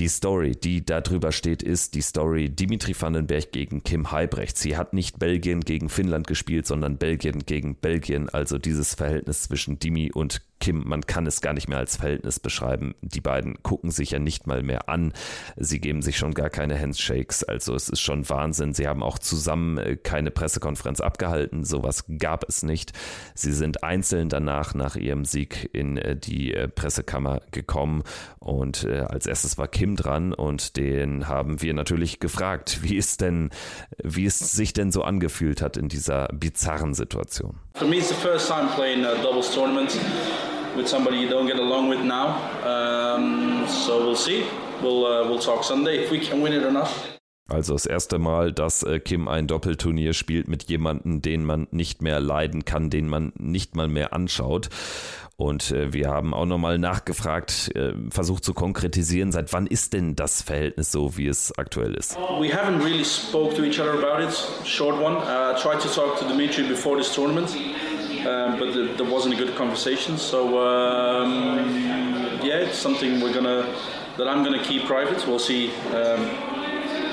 Die 0.00 0.08
Story, 0.08 0.56
die 0.56 0.84
da 0.84 1.00
drüber 1.00 1.30
steht, 1.30 1.62
ist 1.62 1.94
die 1.94 2.02
Story 2.02 2.50
Dimitri 2.50 3.00
Vandenberg 3.00 3.52
gegen 3.52 3.84
Kim 3.84 4.10
Heibrecht. 4.10 4.58
Sie 4.58 4.76
hat 4.76 4.92
nicht 4.92 5.20
Belgien 5.20 5.60
gegen 5.60 5.88
Finnland 5.88 6.26
gespielt, 6.26 6.66
sondern 6.66 6.98
Belgien 6.98 7.46
gegen 7.46 7.76
Belgien. 7.76 8.28
Also 8.28 8.58
dieses 8.58 8.94
Verhältnis 8.94 9.42
zwischen 9.42 9.78
Dimi 9.78 10.10
und 10.12 10.42
Kim, 10.64 10.82
man 10.86 11.04
kann 11.06 11.26
es 11.26 11.42
gar 11.42 11.52
nicht 11.52 11.68
mehr 11.68 11.76
als 11.76 11.96
Verhältnis 11.96 12.40
beschreiben. 12.40 12.94
Die 13.02 13.20
beiden 13.20 13.62
gucken 13.62 13.90
sich 13.90 14.12
ja 14.12 14.18
nicht 14.18 14.46
mal 14.46 14.62
mehr 14.62 14.88
an. 14.88 15.12
Sie 15.56 15.78
geben 15.78 16.00
sich 16.00 16.16
schon 16.16 16.32
gar 16.32 16.48
keine 16.48 16.80
Handshakes. 16.80 17.44
Also 17.44 17.74
es 17.74 17.90
ist 17.90 18.00
schon 18.00 18.26
Wahnsinn. 18.30 18.72
Sie 18.72 18.88
haben 18.88 19.02
auch 19.02 19.18
zusammen 19.18 19.76
äh, 19.76 19.98
keine 19.98 20.30
Pressekonferenz 20.30 21.02
abgehalten. 21.02 21.64
Sowas 21.64 22.06
gab 22.18 22.48
es 22.48 22.62
nicht. 22.62 22.94
Sie 23.34 23.52
sind 23.52 23.84
einzeln 23.84 24.30
danach 24.30 24.74
nach 24.74 24.96
ihrem 24.96 25.26
Sieg 25.26 25.68
in 25.74 25.98
äh, 25.98 26.16
die 26.16 26.54
äh, 26.54 26.66
Pressekammer 26.66 27.42
gekommen 27.50 28.02
und 28.38 28.86
als 28.86 29.26
erstes 29.26 29.58
war 29.58 29.68
Kim 29.68 29.96
dran 29.96 30.32
und 30.32 30.76
den 30.76 31.28
haben 31.28 31.60
wir 31.60 31.74
natürlich 31.74 32.20
gefragt, 32.20 32.80
wie 32.82 32.96
es 32.96 33.16
denn, 33.16 33.50
wie 34.02 34.24
es 34.24 34.38
sich 34.38 34.72
denn 34.72 34.92
so 34.92 35.02
angefühlt 35.02 35.60
hat 35.60 35.76
in 35.76 35.88
dieser 35.88 36.28
bizarren 36.28 36.94
Situation. 36.94 37.58
For 37.74 37.86
me, 37.86 37.96
it's 37.96 38.08
the 38.08 38.14
first 38.14 38.48
time 38.48 38.68
playing 38.74 39.04
a 39.04 39.14
doubles 39.22 39.52
tournament 39.52 39.98
with 40.76 40.88
somebody 40.88 41.18
you 41.18 41.28
don't 41.28 41.46
get 41.46 41.58
along 41.58 41.88
with 41.88 42.00
now. 42.00 42.36
Um, 42.64 43.66
so 43.66 44.04
we'll 44.04 44.16
see. 44.16 44.44
We'll 44.82 45.06
uh, 45.06 45.28
we'll 45.28 45.38
talk 45.38 45.64
Sunday 45.64 46.04
if 46.04 46.10
we 46.10 46.18
can 46.18 46.42
win 46.42 46.52
it 46.52 46.64
or 46.64 46.72
not. 46.72 46.88
Also 47.46 47.74
das 47.74 47.84
erste 47.84 48.18
Mal, 48.18 48.52
dass 48.52 48.82
äh, 48.84 49.00
Kim 49.00 49.28
ein 49.28 49.46
Doppelturnier 49.46 50.14
spielt 50.14 50.48
mit 50.48 50.64
jemandem, 50.64 51.20
den 51.20 51.44
man 51.44 51.68
nicht 51.72 52.00
mehr 52.00 52.18
leiden 52.18 52.64
kann, 52.64 52.88
den 52.88 53.06
man 53.06 53.32
nicht 53.38 53.76
mal 53.76 53.86
mehr 53.86 54.14
anschaut. 54.14 54.70
Und 55.36 55.72
äh, 55.72 55.92
wir 55.92 56.08
haben 56.08 56.32
auch 56.32 56.46
nochmal 56.46 56.78
nachgefragt, 56.78 57.74
äh, 57.74 57.92
versucht 58.10 58.44
zu 58.44 58.54
konkretisieren, 58.54 59.32
seit 59.32 59.52
wann 59.52 59.66
ist 59.66 59.92
denn 59.92 60.14
das 60.14 60.42
Verhältnis 60.42 60.92
so, 60.92 61.16
wie 61.16 61.26
es 61.26 61.52
aktuell 61.58 61.94
ist? 61.94 62.16
We 62.38 62.52
haven't 62.52 62.84
really 62.84 63.04
spoke 63.04 63.54
to 63.56 63.64
each 63.64 63.80
other 63.80 63.94
about 63.94 64.22
it. 64.22 64.32
Short 64.64 65.00
one. 65.00 65.16
Uh, 65.16 65.58
tried 65.60 65.80
to 65.80 65.88
talk 65.88 66.18
to 66.20 66.24
Dimitri 66.26 66.62
before 66.68 66.96
this 66.96 67.12
tournament, 67.12 67.50
um, 68.24 68.58
but 68.58 68.74
there 68.96 69.10
wasn't 69.10 69.34
a 69.34 69.36
good 69.36 69.56
conversation. 69.56 70.16
So 70.16 70.58
um, 70.58 71.58
yeah, 72.42 72.62
it's 72.62 72.78
something 72.78 73.20
we're 73.20 73.34
gonna 73.34 73.66
that 74.16 74.28
I'm 74.28 74.44
gonna 74.44 74.62
keep 74.62 74.84
private. 74.84 75.26
We'll 75.26 75.40
see 75.40 75.72
um, 75.92 76.28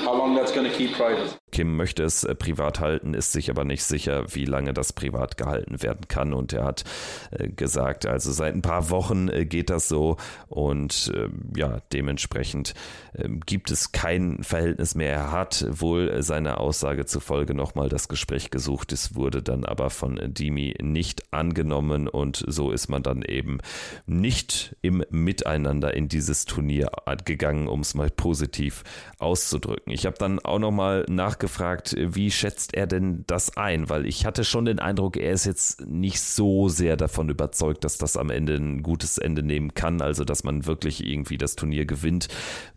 how 0.04 0.14
long 0.14 0.36
that's 0.36 0.52
gonna 0.52 0.70
keep 0.70 0.94
private. 0.94 1.41
Kim 1.52 1.76
möchte 1.76 2.02
es 2.02 2.24
äh, 2.24 2.34
privat 2.34 2.80
halten, 2.80 3.14
ist 3.14 3.32
sich 3.32 3.50
aber 3.50 3.64
nicht 3.64 3.84
sicher, 3.84 4.24
wie 4.34 4.46
lange 4.46 4.72
das 4.72 4.92
privat 4.92 5.36
gehalten 5.36 5.82
werden 5.82 6.08
kann. 6.08 6.32
Und 6.32 6.52
er 6.52 6.64
hat 6.64 6.84
äh, 7.30 7.48
gesagt, 7.48 8.06
also 8.06 8.32
seit 8.32 8.54
ein 8.54 8.62
paar 8.62 8.90
Wochen 8.90 9.28
äh, 9.28 9.44
geht 9.44 9.70
das 9.70 9.86
so 9.86 10.16
und 10.48 11.12
ähm, 11.14 11.52
ja, 11.54 11.80
dementsprechend 11.92 12.74
ähm, 13.14 13.40
gibt 13.44 13.70
es 13.70 13.92
kein 13.92 14.42
Verhältnis 14.42 14.94
mehr. 14.94 15.12
Er 15.12 15.32
hat 15.32 15.66
wohl 15.68 16.22
seiner 16.22 16.58
Aussage 16.58 17.04
zufolge 17.04 17.54
nochmal 17.54 17.88
das 17.88 18.08
Gespräch 18.08 18.50
gesucht. 18.50 18.92
Es 18.92 19.14
wurde 19.14 19.42
dann 19.42 19.64
aber 19.64 19.90
von 19.90 20.18
Dimi 20.32 20.74
nicht 20.80 21.32
angenommen 21.32 22.08
und 22.08 22.44
so 22.48 22.70
ist 22.70 22.88
man 22.88 23.02
dann 23.02 23.22
eben 23.22 23.58
nicht 24.06 24.74
im 24.80 25.04
Miteinander 25.10 25.94
in 25.94 26.08
dieses 26.08 26.46
Turnier 26.46 26.90
gegangen, 27.24 27.68
um 27.68 27.80
es 27.80 27.94
mal 27.94 28.08
positiv 28.08 28.84
auszudrücken. 29.18 29.92
Ich 29.92 30.06
habe 30.06 30.16
dann 30.18 30.38
auch 30.38 30.58
nochmal 30.58 31.04
nachgefragt, 31.42 31.96
wie 31.98 32.30
schätzt 32.30 32.74
er 32.74 32.86
denn 32.86 33.24
das 33.26 33.56
ein? 33.56 33.88
Weil 33.88 34.06
ich 34.06 34.24
hatte 34.24 34.44
schon 34.44 34.64
den 34.64 34.78
Eindruck, 34.78 35.16
er 35.16 35.32
ist 35.32 35.44
jetzt 35.44 35.86
nicht 35.86 36.20
so 36.20 36.68
sehr 36.68 36.96
davon 36.96 37.28
überzeugt, 37.28 37.84
dass 37.84 37.98
das 37.98 38.16
am 38.16 38.30
Ende 38.30 38.54
ein 38.54 38.82
gutes 38.82 39.18
Ende 39.18 39.42
nehmen 39.42 39.74
kann, 39.74 40.00
also 40.00 40.24
dass 40.24 40.44
man 40.44 40.66
wirklich 40.66 41.04
irgendwie 41.04 41.38
das 41.38 41.56
Turnier 41.56 41.84
gewinnt. 41.84 42.28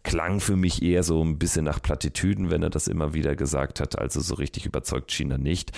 Klang 0.03 0.39
für 0.39 0.55
mich 0.55 0.81
eher 0.81 1.03
so 1.03 1.23
ein 1.23 1.37
bisschen 1.37 1.65
nach 1.65 1.81
Plattitüden, 1.81 2.49
wenn 2.49 2.63
er 2.63 2.69
das 2.71 2.87
immer 2.87 3.13
wieder 3.13 3.35
gesagt 3.35 3.79
hat. 3.79 3.99
Also 3.99 4.19
so 4.19 4.35
richtig 4.35 4.65
überzeugt 4.65 5.11
schien 5.11 5.31
er 5.31 5.37
nicht 5.37 5.71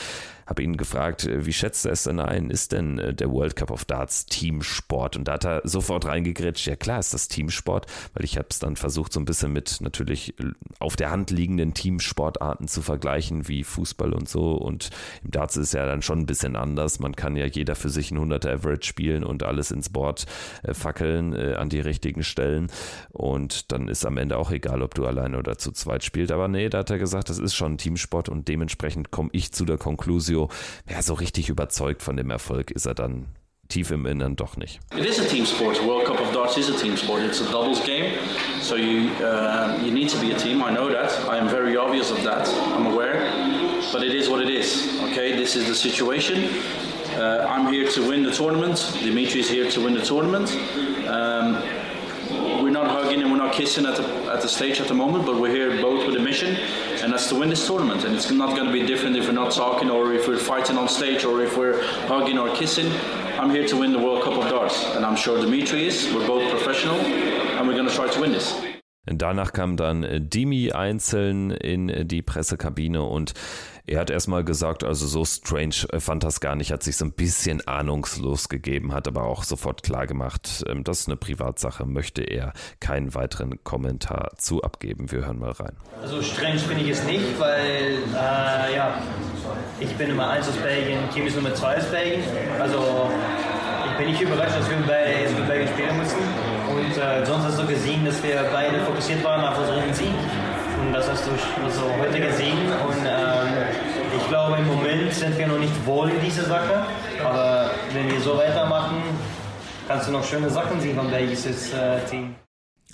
habe 0.48 0.64
ihn 0.64 0.78
gefragt, 0.78 1.26
äh, 1.26 1.46
wie 1.46 1.54
schätzt 1.54 1.86
er 1.86 1.92
es 1.92 2.04
denn 2.04 2.20
ein? 2.20 2.50
Ist 2.50 2.72
denn 2.72 2.98
äh, 2.98 3.14
der 3.14 3.30
World 3.30 3.56
Cup 3.56 3.70
of 3.70 3.86
Darts 3.86 4.26
Teamsport? 4.26 5.18
Und 5.18 5.28
da 5.28 5.34
hat 5.34 5.46
er 5.46 5.62
sofort 5.66 6.06
reingegrätscht, 6.06 6.66
ja 6.68 6.76
klar 6.76 7.00
ist 7.00 7.14
das 7.14 7.28
Teamsport, 7.28 7.86
weil 8.14 8.24
ich 8.24 8.38
habe 8.38 8.48
es 8.50 8.60
dann 8.60 8.76
versucht, 8.76 9.14
so 9.14 9.20
ein 9.20 9.26
bisschen 9.26 9.52
mit 9.52 9.82
natürlich 9.82 10.40
äh, 10.40 10.46
auf 10.80 10.96
der 10.96 11.12
Hand 11.12 11.30
liegenden 11.30 11.74
Teamsportarten 11.74 12.68
zu 12.68 12.77
vergleichen, 12.82 13.48
wie 13.48 13.64
Fußball 13.64 14.14
und 14.14 14.30
so. 14.30 14.54
Und 14.54 14.90
im 15.24 15.32
Darts 15.32 15.58
ist 15.58 15.74
ja 15.74 15.86
dann 15.86 16.02
schon 16.02 16.20
ein 16.20 16.26
bisschen 16.26 16.56
anders. 16.56 17.00
Man 17.00 17.16
kann 17.16 17.36
ja 17.36 17.46
jeder 17.46 17.76
für 17.76 17.90
sich 17.90 18.12
ein 18.12 18.18
100er 18.18 18.54
Average 18.54 18.88
spielen 18.88 19.24
und 19.24 19.44
alles 19.44 19.72
ins 19.72 19.90
Board 19.90 20.26
äh, 20.64 20.74
fackeln 20.74 21.34
äh, 21.34 21.56
an 21.56 21.70
die 21.70 21.80
richtigen 21.80 22.24
Stellen. 22.24 22.68
Und 23.12 23.72
dann 23.72 23.88
ist 23.88 24.06
am 24.06 24.18
Ende 24.18 24.38
auch 24.38 24.52
egal, 24.52 24.82
ob 24.82 24.96
du 24.96 25.06
alleine 25.06 25.38
oder 25.38 25.58
zu 25.58 25.72
zweit 25.72 26.04
spielst. 26.04 26.32
Aber 26.32 26.48
nee, 26.48 26.70
da 26.70 26.80
hat 26.80 26.90
er 26.90 26.98
gesagt, 26.98 27.30
das 27.30 27.40
ist 27.40 27.56
schon 27.56 27.74
ein 27.74 27.78
Teamsport 27.78 28.30
und 28.30 28.48
dementsprechend 28.48 29.12
komme 29.12 29.30
ich 29.32 29.52
zu 29.52 29.66
der 29.66 29.78
Fazio, 30.28 30.50
ja, 30.90 31.02
so 31.02 31.14
richtig 31.14 31.50
überzeugt 31.50 32.04
von 32.04 32.18
dem 32.18 32.30
Erfolg 32.30 32.72
ist 32.72 32.86
er 32.86 32.96
dann 32.96 33.28
tief 33.70 33.92
im 33.92 34.06
Innern 34.06 34.36
doch 34.36 34.58
nicht. 34.58 34.80
It 34.96 35.06
is 35.06 35.20
a 35.20 35.26
team 35.26 35.46
sport. 35.46 35.84
World 35.86 36.06
Cup 36.06 36.20
of 36.20 36.32
Darts 36.34 36.58
is 36.58 36.70
a 36.70 36.78
team 36.78 36.98
sport. 36.98 37.22
It's 37.24 37.42
a 37.42 37.52
doubles 37.52 37.82
game, 37.86 38.18
so 38.62 38.76
you 38.76 39.10
uh, 39.24 39.78
you 39.84 39.92
need 39.92 40.10
to 40.10 40.20
be 40.20 40.32
a 40.32 40.38
team. 40.38 40.64
I 40.64 40.72
know 40.72 40.90
that. 40.90 41.12
I 41.30 41.38
am 41.38 41.48
very 41.48 41.76
obvious 41.78 42.12
of 42.12 42.24
that. 42.24 42.48
I'm 42.76 42.88
aware, 42.88 43.30
but 43.92 44.04
it 44.04 44.14
is 44.14 44.30
what 44.30 44.42
it 44.42 44.50
is. 44.50 45.00
Okay, 45.12 45.36
this 45.36 45.56
is 45.56 45.68
the 45.68 45.76
situation. 45.76 46.50
Uh, 47.18 47.46
I'm 47.50 47.72
here 47.74 47.88
to 47.90 48.08
win 48.08 48.24
the 48.24 48.32
tournament. 48.32 48.78
Dimitri 49.02 49.40
is 49.40 49.50
here 49.50 49.70
to 49.72 49.82
win 49.82 49.94
the 49.94 50.06
tournament. 50.06 50.52
Um, 51.08 51.56
not 52.78 52.92
hugging 52.92 53.22
and 53.22 53.32
we're 53.32 53.38
not 53.38 53.54
kissing 53.54 53.86
at 53.86 53.96
the, 53.96 54.04
at 54.32 54.42
the 54.42 54.48
stage 54.48 54.80
at 54.80 54.88
the 54.88 54.94
moment, 54.94 55.26
but 55.26 55.40
we're 55.40 55.52
here 55.52 55.82
both 55.82 56.06
with 56.06 56.16
a 56.16 56.20
mission, 56.20 56.56
and 57.02 57.12
that's 57.12 57.28
to 57.28 57.36
win 57.36 57.50
this 57.50 57.66
tournament. 57.66 58.04
And 58.04 58.16
it's 58.16 58.30
not 58.30 58.56
going 58.56 58.68
to 58.68 58.72
be 58.72 58.86
different 58.86 59.16
if 59.18 59.26
we're 59.26 59.34
not 59.34 59.52
talking 59.52 59.90
or 59.90 60.14
if 60.14 60.28
we're 60.28 60.38
fighting 60.38 60.78
on 60.78 60.88
stage 60.88 61.24
or 61.24 61.42
if 61.42 61.58
we're 61.58 61.82
hugging 62.08 62.38
or 62.38 62.54
kissing. 62.56 62.92
I'm 63.40 63.50
here 63.50 63.68
to 63.68 63.78
win 63.78 63.92
the 63.92 64.00
World 64.00 64.24
Cup 64.24 64.34
of 64.34 64.50
Darts, 64.50 64.86
and 64.96 65.06
I'm 65.06 65.16
sure 65.16 65.42
Dimitri 65.42 65.88
is. 65.88 66.14
We're 66.14 66.28
both 66.28 66.50
professional, 66.52 67.00
and 67.00 67.68
we're 67.68 67.74
going 67.76 67.88
to 67.88 67.96
try 67.96 68.08
to 68.10 68.22
win 68.22 68.32
this. 68.32 68.77
Danach 69.08 69.54
kam 69.54 69.78
dann 69.78 70.06
Dimi 70.30 70.72
einzeln 70.72 71.52
in 71.52 72.08
die 72.08 72.22
Pressekabine 72.22 73.04
und 73.04 73.34
Er 73.90 74.02
hat 74.02 74.10
erstmal 74.10 74.44
gesagt, 74.44 74.84
also 74.84 75.08
so 75.08 75.24
strange 75.24 75.88
fand 76.00 76.22
das 76.26 76.42
gar 76.42 76.58
nicht, 76.58 76.74
hat 76.74 76.84
sich 76.84 76.98
so 76.98 77.06
ein 77.06 77.14
bisschen 77.14 77.66
ahnungslos 77.66 78.50
gegeben, 78.50 78.94
hat 78.94 79.08
aber 79.08 79.24
auch 79.24 79.46
sofort 79.46 79.82
klar 79.82 80.06
gemacht, 80.08 80.66
ähm, 80.68 80.84
das 80.84 81.00
ist 81.00 81.08
eine 81.08 81.16
Privatsache, 81.16 81.86
möchte 81.86 82.22
er 82.22 82.52
keinen 82.82 83.16
weiteren 83.16 83.64
Kommentar 83.64 84.32
zu 84.36 84.62
abgeben. 84.62 85.10
Wir 85.10 85.26
hören 85.26 85.40
mal 85.40 85.52
rein. 85.52 85.78
Also 86.02 86.22
strange 86.22 86.60
finde 86.60 86.84
ich 86.84 86.90
es 86.90 87.04
nicht, 87.06 87.40
weil 87.40 88.00
äh, 88.14 88.76
ja, 88.76 89.02
ich 89.80 89.96
bin 89.96 90.10
Nummer 90.10 90.32
1 90.32 90.50
aus 90.50 90.58
Belgien, 90.58 91.00
Kim 91.14 91.26
ist 91.26 91.38
Nummer 91.38 91.56
2 91.56 91.78
aus 91.78 91.86
Belgien. 91.86 92.24
Also 92.60 93.10
ich 93.90 93.98
bin 93.98 94.12
nicht 94.12 94.22
überrascht, 94.22 94.58
dass 94.58 94.70
wir 94.70 94.78
bei 94.86 95.46
Belgien 95.48 95.68
spielen 95.70 95.98
mussten. 95.98 96.57
Und 96.78 96.96
äh, 96.96 97.26
sonst 97.26 97.46
hast 97.46 97.60
du 97.60 97.66
gesehen, 97.66 98.06
dass 98.06 98.22
wir 98.22 98.46
beide 98.54 98.80
fokussiert 98.82 99.24
waren 99.24 99.44
auf 99.44 99.58
unseren 99.58 99.92
Sieg. 99.94 100.14
Und 100.80 100.94
das 100.94 101.10
hast 101.10 101.26
du 101.26 101.32
also 101.66 101.82
heute 102.00 102.20
gesehen. 102.20 102.68
Und 102.88 103.04
ähm, 103.04 103.48
ich 104.16 104.28
glaube, 104.28 104.58
im 104.58 104.68
Moment 104.68 105.12
sind 105.12 105.38
wir 105.38 105.48
noch 105.48 105.58
nicht 105.58 105.74
wohl 105.86 106.10
in 106.10 106.22
dieser 106.22 106.44
Sache. 106.44 106.86
Aber 107.24 107.72
wenn 107.94 108.12
wir 108.12 108.22
so 108.22 108.38
weitermachen, 108.38 108.98
kannst 109.88 110.08
du 110.08 110.12
noch 110.12 110.24
schöne 110.24 110.50
Sachen 110.50 110.80
sehen 110.80 110.96
von 110.96 111.12
welches 111.12 111.74
äh, 111.74 112.00
Team. 112.10 112.36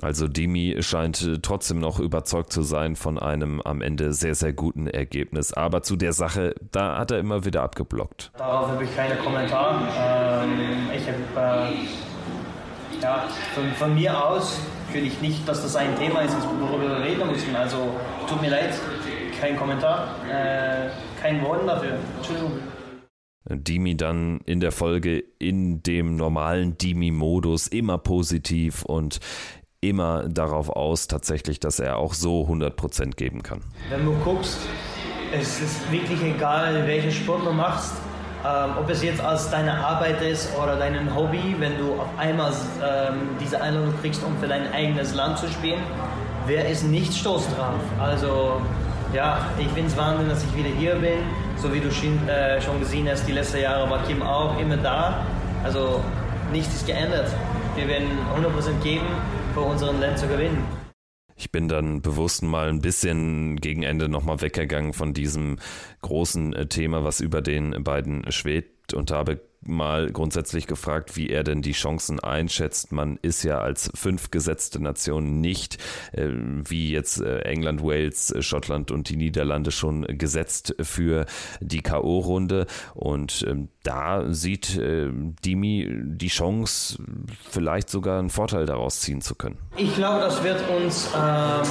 Also 0.01 0.27
Dimi 0.27 0.77
scheint 0.79 1.21
äh, 1.21 1.39
trotzdem 1.41 1.79
noch 1.79 1.99
überzeugt 1.99 2.53
zu 2.53 2.63
sein 2.63 2.95
von 2.95 3.19
einem 3.19 3.61
am 3.61 3.81
Ende 3.81 4.13
sehr, 4.13 4.33
sehr 4.33 4.53
guten 4.53 4.87
Ergebnis. 4.87 5.51
Aber 5.51 5.83
zu 5.83 5.97
der 5.97 6.13
Sache, 6.13 6.55
da 6.71 6.97
hat 6.97 7.11
er 7.11 7.19
immer 7.19 7.43
wieder 7.43 7.63
abgeblockt. 7.63 8.31
Darauf 8.37 8.69
habe 8.69 8.85
ich 8.85 8.95
keine 8.95 9.17
Kommentare. 9.17 9.75
Ähm, 9.97 10.89
ich 10.95 11.05
habe 11.35 11.67
äh, 11.69 12.12
ja, 13.03 13.27
von, 13.53 13.71
von, 13.73 13.93
mir 13.93 14.25
aus 14.25 14.59
finde 14.91 15.07
ich 15.07 15.21
nicht, 15.21 15.47
dass 15.47 15.61
das 15.61 15.75
ein 15.75 15.95
Thema 15.97 16.21
ist, 16.21 16.35
worüber 16.59 16.99
wir 16.99 17.05
reden 17.05 17.27
müssen. 17.29 17.55
Also 17.55 17.93
tut 18.27 18.41
mir 18.41 18.49
leid, 18.49 18.73
kein 19.39 19.57
Kommentar, 19.57 20.15
äh, 20.29 20.89
kein 21.21 21.43
Wort 21.43 21.67
dafür. 21.67 21.97
Entschuldigung. 22.17 22.53
Dimi 23.49 23.97
dann 23.97 24.39
in 24.45 24.61
der 24.61 24.71
Folge 24.71 25.21
in 25.37 25.83
dem 25.83 26.15
normalen 26.15 26.77
Dimi-Modus 26.77 27.67
immer 27.67 27.97
positiv 27.97 28.83
und 28.85 29.19
immer 29.81 30.29
darauf 30.29 30.69
aus, 30.69 31.07
tatsächlich, 31.07 31.59
dass 31.59 31.79
er 31.79 31.97
auch 31.97 32.13
so 32.13 32.47
100% 32.47 33.17
geben 33.17 33.43
kann. 33.43 33.59
Wenn 33.89 34.05
du 34.05 34.13
guckst, 34.23 34.59
es 35.33 35.59
ist 35.59 35.91
wirklich 35.91 36.21
egal, 36.23 36.87
welchen 36.87 37.11
Sport 37.11 37.45
du 37.45 37.51
machst, 37.51 37.95
ähm, 38.45 38.71
ob 38.77 38.89
es 38.89 39.01
jetzt 39.01 39.21
als 39.21 39.49
deine 39.49 39.73
Arbeit 39.73 40.21
ist 40.21 40.49
oder 40.61 40.75
dein 40.75 41.15
Hobby, 41.15 41.55
wenn 41.59 41.77
du 41.77 41.93
auf 41.93 42.09
einmal 42.17 42.51
ähm, 42.51 43.29
diese 43.39 43.61
Einladung 43.61 43.93
kriegst, 44.01 44.23
um 44.23 44.37
für 44.37 44.47
dein 44.47 44.71
eigenes 44.73 45.15
Land 45.15 45.37
zu 45.37 45.47
spielen, 45.47 45.81
wer 46.45 46.67
ist 46.67 46.83
nicht 46.83 47.13
stolz 47.13 47.47
drauf? 47.55 47.79
Also 48.01 48.61
ja, 49.13 49.37
ich 49.57 49.67
finde 49.67 49.87
es 49.87 49.97
Wahnsinn, 49.97 50.27
dass 50.27 50.43
ich 50.43 50.55
wieder 50.55 50.75
hier 50.77 50.95
bin. 50.95 51.19
So 51.55 51.73
wie 51.73 51.79
du 51.79 51.91
schon, 51.91 52.27
äh, 52.27 52.61
schon 52.61 52.79
gesehen 52.79 53.07
hast, 53.09 53.25
die 53.27 53.31
letzten 53.31 53.61
Jahre 53.61 53.89
war 53.89 54.03
Kim 54.03 54.21
auch 54.21 54.59
immer 54.59 54.77
da. 54.77 55.21
Also 55.63 56.01
nichts 56.51 56.75
ist 56.75 56.87
geändert. 56.87 57.29
Wir 57.75 57.87
werden 57.87 58.09
100% 58.35 58.83
geben, 58.83 59.07
für 59.53 59.61
unseren 59.61 60.01
Land 60.01 60.17
zu 60.17 60.27
gewinnen. 60.27 60.82
Ich 61.43 61.51
bin 61.51 61.67
dann 61.67 62.01
bewusst 62.01 62.41
mal 62.41 62.69
ein 62.69 62.79
bisschen 62.79 63.57
gegen 63.57 63.83
Ende 63.83 64.07
nochmal 64.07 64.39
weggegangen 64.39 64.93
von 64.93 65.13
diesem 65.13 65.57
großen 66.01 66.53
äh, 66.53 66.67
Thema, 66.67 67.03
was 67.03 67.19
über 67.19 67.41
den 67.41 67.83
beiden 67.83 68.31
schwebt 68.31 68.93
und 68.93 69.11
habe 69.11 69.41
mal 69.65 70.11
grundsätzlich 70.11 70.67
gefragt, 70.67 71.15
wie 71.15 71.29
er 71.29 71.43
denn 71.43 71.61
die 71.61 71.71
Chancen 71.71 72.19
einschätzt. 72.19 72.91
Man 72.91 73.17
ist 73.21 73.43
ja 73.43 73.59
als 73.59 73.91
fünf 73.95 74.31
gesetzte 74.31 74.81
Nation 74.81 75.41
nicht, 75.41 75.77
äh, 76.11 76.29
wie 76.29 76.91
jetzt 76.91 77.21
äh, 77.21 77.39
England, 77.39 77.83
Wales, 77.83 78.33
Schottland 78.39 78.91
und 78.91 79.09
die 79.09 79.17
Niederlande 79.17 79.71
schon 79.71 80.05
gesetzt 80.17 80.75
für 80.81 81.25
die 81.59 81.81
K.O.-Runde. 81.81 82.67
Und 82.93 83.45
ähm, 83.47 83.69
da 83.83 84.33
sieht 84.33 84.77
äh, 84.77 85.09
Dimi 85.45 85.89
die 85.91 86.27
Chance, 86.27 86.97
vielleicht 87.49 87.89
sogar 87.89 88.19
einen 88.19 88.29
Vorteil 88.29 88.65
daraus 88.65 89.01
ziehen 89.01 89.21
zu 89.21 89.35
können. 89.35 89.57
Ich 89.77 89.95
glaube, 89.95 90.19
das 90.21 90.43
wird 90.43 90.61
uns 90.69 91.09
ähm, 91.15 91.67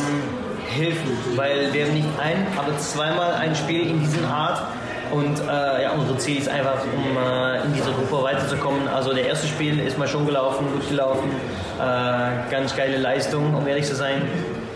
helfen, 0.68 1.10
weil 1.36 1.72
wir 1.72 1.86
nicht 1.88 2.08
ein, 2.20 2.46
aber 2.56 2.76
zweimal 2.78 3.34
ein 3.34 3.54
Spiel 3.54 3.86
in 3.86 4.00
diesen 4.00 4.24
Art 4.24 4.62
und 5.12 5.40
äh, 5.40 5.82
ja, 5.82 5.92
unser 5.92 6.18
Ziel 6.18 6.38
ist 6.38 6.48
einfach, 6.48 6.82
um 6.84 7.16
äh, 7.16 7.62
in 7.64 7.74
dieser 7.74 7.92
Gruppe 7.92 8.24
weiterzukommen. 8.24 8.88
Also 8.88 9.12
der 9.12 9.26
erste 9.26 9.46
Spiel 9.46 9.78
ist 9.78 9.98
mal 9.98 10.08
schon 10.08 10.26
gelaufen, 10.26 10.66
gut 10.72 10.88
gelaufen. 10.88 11.30
Äh, 11.78 12.50
ganz 12.50 12.74
geile 12.74 12.96
Leistung, 12.96 13.54
um 13.54 13.66
ehrlich 13.66 13.84
zu 13.84 13.94
sein. 13.94 14.22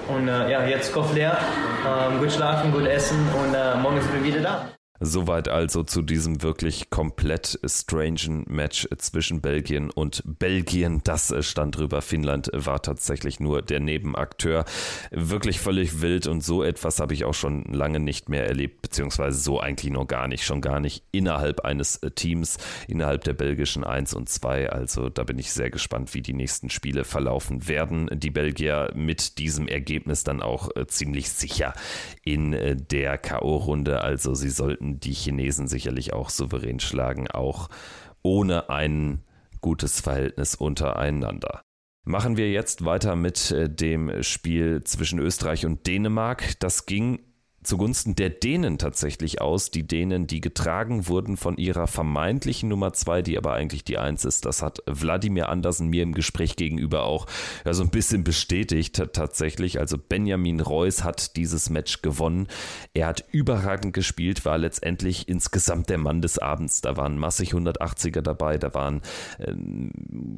Und 0.09 0.29
äh, 0.29 0.51
ja, 0.51 0.65
jetzt 0.65 0.93
Kopf 0.93 1.13
leer, 1.15 1.37
ähm, 1.85 2.21
gut 2.21 2.33
schlafen, 2.33 2.71
gut 2.71 2.87
essen 2.87 3.19
und 3.43 3.55
äh, 3.55 3.77
morgen 3.77 4.01
sind 4.01 4.15
wir 4.15 4.25
wieder 4.25 4.41
da. 4.41 4.69
Soweit 5.01 5.49
also 5.49 5.83
zu 5.83 6.03
diesem 6.03 6.43
wirklich 6.43 6.91
komplett 6.91 7.59
strangen 7.67 8.45
Match 8.49 8.89
zwischen 8.99 9.41
Belgien 9.41 9.91
und 9.91 10.23
Belgien. 10.25 11.01
Das 11.05 11.35
stand 11.41 11.77
drüber. 11.77 12.03
Finnland 12.03 12.51
war 12.53 12.81
tatsächlich 12.83 13.41
nur 13.41 13.63
der 13.63 13.81
Nebenakteur. 13.81 14.65
Wirklich 15.11 15.61
völlig 15.61 16.01
wild 16.01 16.27
und 16.27 16.43
so 16.43 16.63
etwas 16.63 17.01
habe 17.01 17.15
ich 17.15 17.25
auch 17.25 17.35
schon 17.35 17.65
lange 17.65 18.01
nicht 18.01 18.29
mehr 18.29 18.47
erlebt, 18.47 18.83
beziehungsweise 18.83 19.39
so 19.39 19.61
eigentlich 19.61 19.93
noch 19.93 20.07
gar 20.07 20.29
nicht. 20.29 20.45
Schon 20.45 20.61
gar 20.61 20.81
nicht 20.81 21.03
innerhalb 21.13 21.61
eines 21.61 22.01
Teams, 22.15 22.59
innerhalb 22.89 23.25
der 23.25 23.35
belgischen 23.35 23.85
1 23.85 24.15
und 24.15 24.29
2. 24.29 24.71
Also 24.71 25.09
da 25.09 25.25
bin 25.25 25.39
ich 25.39 25.53
sehr 25.53 25.71
gespannt, 25.71 26.15
wie 26.15 26.23
die 26.23 26.33
nächsten 26.33 26.71
Spiele 26.71 27.05
verlaufen 27.05 27.69
werden. 27.69 28.09
Die 28.13 28.31
Belgier 28.31 28.93
mit 28.95 29.39
diesem 29.39 29.69
Ergebnis 29.69 30.25
dann 30.25 30.43
auch 30.43 30.75
äh, 30.77 30.87
ziemlich 30.87 31.29
sicher 31.31 31.75
in 32.25 32.53
äh, 32.53 32.77
der 32.77 33.19
K.O.-Runde. 33.19 33.97
Also 33.97 34.35
sie 34.35 34.51
sollten 34.51 34.86
könnten 34.87 35.01
die 35.01 35.13
Chinesen 35.13 35.69
sicherlich 35.69 36.13
auch 36.13 36.31
souverän 36.31 36.81
schlagen, 36.81 37.29
auch 37.29 37.69
ohne 38.23 38.71
ein 38.71 39.25
gutes 39.61 40.01
Verhältnis 40.01 40.55
untereinander. 40.55 41.63
Machen 42.05 42.37
wir 42.37 42.51
jetzt 42.53 42.85
weiter 42.85 43.17
mit 43.17 43.51
äh, 43.51 43.69
dem 43.69 44.23
Spiel 44.23 44.85
zwischen 44.85 45.19
Österreich 45.19 45.67
und 45.67 45.87
Dänemark. 45.87 46.59
Das 46.61 46.87
ging 46.87 47.19
zugunsten 47.67 48.15
der 48.15 48.31
Dänen 48.31 48.79
tatsächlich 48.79 49.41
aus. 49.41 49.71
Die 49.71 49.87
Dänen, 49.87 50.27
die 50.27 50.41
getragen 50.41 51.09
wurden 51.09 51.37
von 51.37 51.57
ihrer 51.57 51.87
vermeintlichen 51.87 52.69
Nummer 52.69 52.93
zwei, 52.93 53.23
die 53.23 53.37
aber 53.37 53.53
eigentlich 53.53 53.85
die 53.85 53.99
eins 53.99 54.25
ist. 54.25 54.47
Das 54.47 54.63
hat 54.63 54.83
Wladimir 54.87 55.49
Andersen 55.49 55.89
mir 55.89 56.03
im 56.03 56.15
Gespräch 56.15 56.57
gegenüber 56.57 57.05
auch 57.05 57.27
ja, 57.65 57.75
so 57.75 57.83
ein 57.83 57.91
bisschen 57.91 58.25
bestätigt 58.25 59.03
tatsächlich. 59.13 59.79
Also 59.79 59.99
Benjamin 59.99 60.61
Reus 60.61 61.05
hat 61.05 61.37
dieses 61.37 61.69
Match 61.69 62.03
gewonnen. 62.03 62.47
Er 62.95 63.09
hat 63.09 63.25
überragend 63.33 63.93
gespielt, 63.93 64.45
war 64.45 64.59
letztendlich 64.59 65.29
insgesamt 65.29 65.91
der 65.91 65.99
Mann 65.99 66.23
des 66.23 66.39
Abends. 66.39 66.81
Da 66.81 66.97
waren 66.97 67.19
massig 67.19 67.53
180er 67.53 68.23
dabei, 68.23 68.59
da 68.59 68.73
waren 68.75 69.03
äh, 69.39 69.53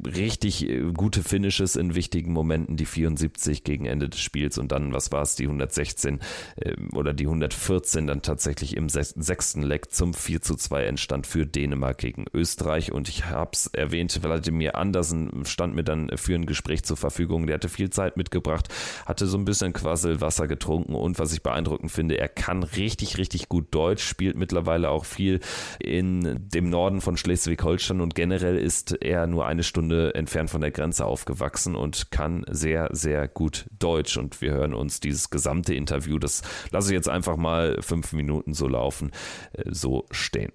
richtig 0.09 0.67
äh, 0.67 0.91
gute 0.93 1.23
Finishes 1.23 1.75
in 1.75 1.95
wichtigen 1.95 2.33
Momenten, 2.33 2.75
die 2.75 2.85
74 2.85 3.63
gegen 3.63 3.85
Ende 3.85 4.09
des 4.09 4.19
Spiels 4.19 4.57
und 4.57 4.71
dann, 4.71 4.93
was 4.93 5.11
war 5.11 5.21
es, 5.21 5.35
die 5.35 5.43
116 5.43 6.19
äh, 6.57 6.75
oder 6.93 7.13
die 7.19 7.25
114 7.25 8.07
dann 8.07 8.21
tatsächlich 8.21 8.75
im 8.75 8.89
sechsten 8.89 9.61
Leck 9.61 9.91
zum 9.91 10.13
4 10.13 10.41
zu 10.41 10.55
2 10.55 10.85
entstand 10.85 11.27
für 11.27 11.45
Dänemark 11.45 11.97
gegen 11.97 12.25
Österreich. 12.33 12.91
Und 12.91 13.09
ich 13.09 13.25
habe 13.25 13.51
es 13.53 13.67
erwähnt, 13.67 14.23
Wladimir 14.23 14.75
Andersen 14.75 15.43
stand 15.45 15.75
mir 15.75 15.83
dann 15.83 16.09
für 16.15 16.35
ein 16.35 16.45
Gespräch 16.45 16.83
zur 16.83 16.97
Verfügung. 16.97 17.47
Der 17.47 17.55
hatte 17.55 17.69
viel 17.69 17.89
Zeit 17.89 18.15
mitgebracht, 18.15 18.69
hatte 19.05 19.27
so 19.27 19.37
ein 19.37 19.45
bisschen 19.45 19.73
Quasselwasser 19.73 20.47
getrunken 20.47 20.95
und 20.95 21.19
was 21.19 21.33
ich 21.33 21.43
beeindruckend 21.43 21.91
finde, 21.91 22.17
er 22.17 22.29
kann 22.29 22.63
richtig, 22.63 23.17
richtig 23.17 23.49
gut 23.49 23.67
Deutsch, 23.71 24.03
spielt 24.03 24.37
mittlerweile 24.37 24.89
auch 24.89 25.05
viel 25.05 25.41
in 25.79 26.47
dem 26.49 26.69
Norden 26.69 27.01
von 27.01 27.17
Schleswig-Holstein 27.17 27.99
und 27.99 28.15
generell 28.15 28.57
ist 28.57 29.01
er 29.01 29.27
nur 29.27 29.45
eine 29.45 29.63
Stunde 29.63 30.15
entfernt 30.15 30.49
von 30.49 30.61
der 30.61 30.71
Grenze 30.71 31.05
aufgewachsen 31.05 31.75
und 31.75 32.11
kann 32.11 32.45
sehr, 32.49 32.89
sehr 32.91 33.27
gut 33.27 33.65
Deutsch. 33.77 34.17
Und 34.17 34.41
wir 34.41 34.51
hören 34.51 34.73
uns 34.73 34.99
dieses 35.01 35.29
gesamte 35.29 35.73
Interview, 35.73 36.17
das 36.19 36.41
lasse 36.71 36.89
ich 36.89 36.95
jetzt 36.95 37.08
einfach 37.09 37.37
mal 37.37 37.77
fünf 37.81 38.13
Minuten 38.13 38.53
so 38.53 38.67
laufen, 38.67 39.11
äh, 39.53 39.63
so 39.65 40.05
stehen. 40.11 40.51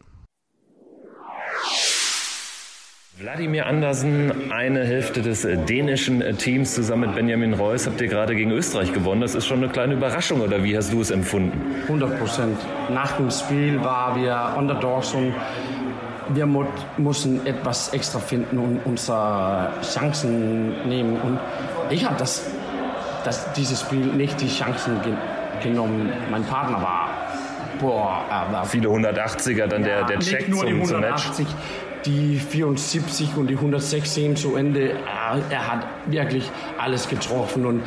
Wladimir 3.16 3.66
Andersen, 3.66 4.50
eine 4.50 4.84
Hälfte 4.84 5.22
des 5.22 5.44
äh, 5.44 5.56
dänischen 5.56 6.20
äh, 6.20 6.34
Teams 6.34 6.74
zusammen 6.74 7.02
mit 7.02 7.14
Benjamin 7.14 7.54
Reus, 7.54 7.86
habt 7.86 8.00
ihr 8.00 8.08
gerade 8.08 8.34
gegen 8.34 8.50
Österreich 8.50 8.92
gewonnen. 8.92 9.20
Das 9.20 9.36
ist 9.36 9.46
schon 9.46 9.58
eine 9.58 9.68
kleine 9.68 9.94
Überraschung, 9.94 10.40
oder 10.40 10.64
wie 10.64 10.76
hast 10.76 10.92
du 10.92 11.00
es 11.00 11.12
empfunden? 11.12 11.76
100 11.82 12.18
Prozent. 12.18 12.58
Nach 12.92 13.12
dem 13.16 13.30
Spiel 13.30 13.80
waren 13.84 14.20
wir 14.20 14.56
Underdogs 14.58 15.14
und 15.14 15.32
wir 16.30 16.46
mussten 16.96 17.46
etwas 17.46 17.92
extra 17.92 18.18
finden 18.18 18.58
und 18.58 18.80
unsere 18.84 19.70
Chancen 19.82 20.88
nehmen. 20.88 21.16
Und 21.20 21.38
ich 21.90 22.04
habe 22.04 22.16
das, 22.18 22.44
das, 23.24 23.52
dieses 23.52 23.80
Spiel 23.80 24.06
nicht 24.06 24.40
die 24.40 24.48
Chancen 24.48 25.00
genommen. 25.64 26.12
Mein 26.30 26.44
Partner 26.44 26.80
war, 26.80 27.08
boah, 27.80 28.24
er 28.30 28.52
war 28.52 28.64
viele 28.64 28.88
180er, 28.88 29.66
dann 29.66 29.82
ja, 29.82 30.02
der, 30.02 30.04
der 30.04 30.18
Check 30.20 30.48
nur 30.48 30.60
zum, 30.60 30.68
die 30.68 30.74
180, 30.74 31.34
zum 31.34 31.44
Match. 31.44 31.56
Die 32.06 32.38
74 32.38 33.36
und 33.36 33.46
die 33.48 33.56
116 33.56 34.36
zu 34.36 34.56
Ende, 34.56 34.90
er, 34.90 35.40
er 35.50 35.72
hat 35.72 35.86
wirklich 36.06 36.50
alles 36.78 37.08
getroffen 37.08 37.66
und 37.66 37.82